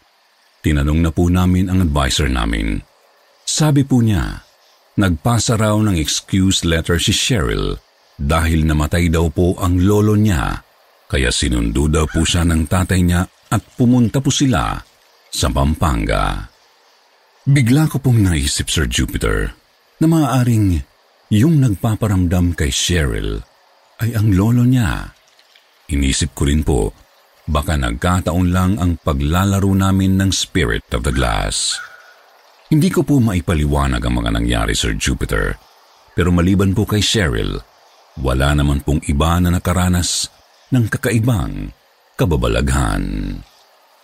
Tinanong 0.64 1.04
na 1.04 1.12
po 1.12 1.28
namin 1.28 1.68
ang 1.68 1.84
advisor 1.84 2.32
namin. 2.32 2.80
Sabi 3.44 3.84
po 3.84 4.00
niya, 4.00 4.40
nagpasa 4.96 5.60
raw 5.60 5.76
ng 5.76 6.00
excuse 6.00 6.64
letter 6.64 6.96
si 6.96 7.12
Cheryl 7.12 7.76
dahil 8.16 8.64
namatay 8.64 9.12
daw 9.12 9.28
po 9.28 9.60
ang 9.60 9.76
lolo 9.76 10.16
niya 10.16 10.64
kaya 11.12 11.28
sinundo 11.28 11.92
daw 11.92 12.08
po 12.08 12.24
siya 12.24 12.48
ng 12.48 12.64
tatay 12.64 13.04
niya 13.04 13.20
at 13.52 13.60
pumunta 13.76 14.24
po 14.24 14.32
sila 14.32 14.80
sa 15.28 15.52
Pampanga. 15.52 16.48
Bigla 17.44 17.84
ko 17.92 18.00
pong 18.00 18.24
naisip, 18.24 18.72
Sir 18.72 18.88
Jupiter, 18.88 19.52
na 20.02 20.10
maaaring 20.10 20.82
yung 21.30 21.62
nagpaparamdam 21.62 22.58
kay 22.58 22.74
Cheryl 22.74 23.38
ay 24.02 24.18
ang 24.18 24.34
lolo 24.34 24.66
niya. 24.66 25.14
Inisip 25.94 26.34
ko 26.34 26.50
rin 26.50 26.66
po 26.66 26.90
Baka 27.42 27.74
nagkataon 27.74 28.54
lang 28.54 28.78
ang 28.78 29.02
paglalaro 29.02 29.74
namin 29.74 30.14
ng 30.22 30.30
Spirit 30.30 30.86
of 30.94 31.02
the 31.02 31.10
Glass. 31.10 31.74
Hindi 32.70 32.88
ko 32.88 33.02
po 33.02 33.18
maipaliwanag 33.18 33.98
ang 33.98 34.14
mga 34.22 34.30
nangyari, 34.38 34.78
Sir 34.78 34.94
Jupiter. 34.94 35.58
Pero 36.14 36.30
maliban 36.30 36.70
po 36.70 36.86
kay 36.86 37.02
Cheryl, 37.02 37.58
wala 38.22 38.54
naman 38.54 38.84
pong 38.86 39.02
iba 39.10 39.42
na 39.42 39.58
nakaranas 39.58 40.30
ng 40.70 40.86
kakaibang 40.86 41.74
kababalaghan. 42.14 43.36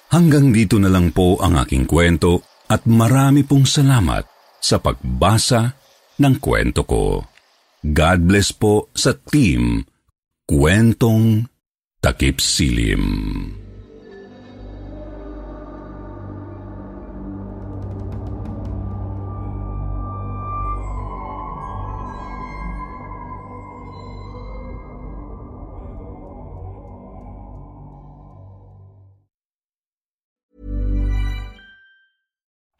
Hanggang 0.08 0.50
dito 0.50 0.80
na 0.80 0.90
lang 0.90 1.14
po 1.14 1.38
ang 1.38 1.60
aking 1.62 1.86
kwento 1.86 2.42
at 2.66 2.84
marami 2.88 3.46
pong 3.46 3.68
salamat 3.68 4.24
sa 4.58 4.82
pagbasa 4.82 5.78
ng 6.18 6.34
kwento 6.42 6.82
ko. 6.86 7.22
God 7.82 8.18
bless 8.26 8.50
po 8.54 8.90
sa 8.94 9.14
team 9.14 9.86
Kwentong 10.48 11.46
Takip 11.98 12.42
Silim 12.42 13.04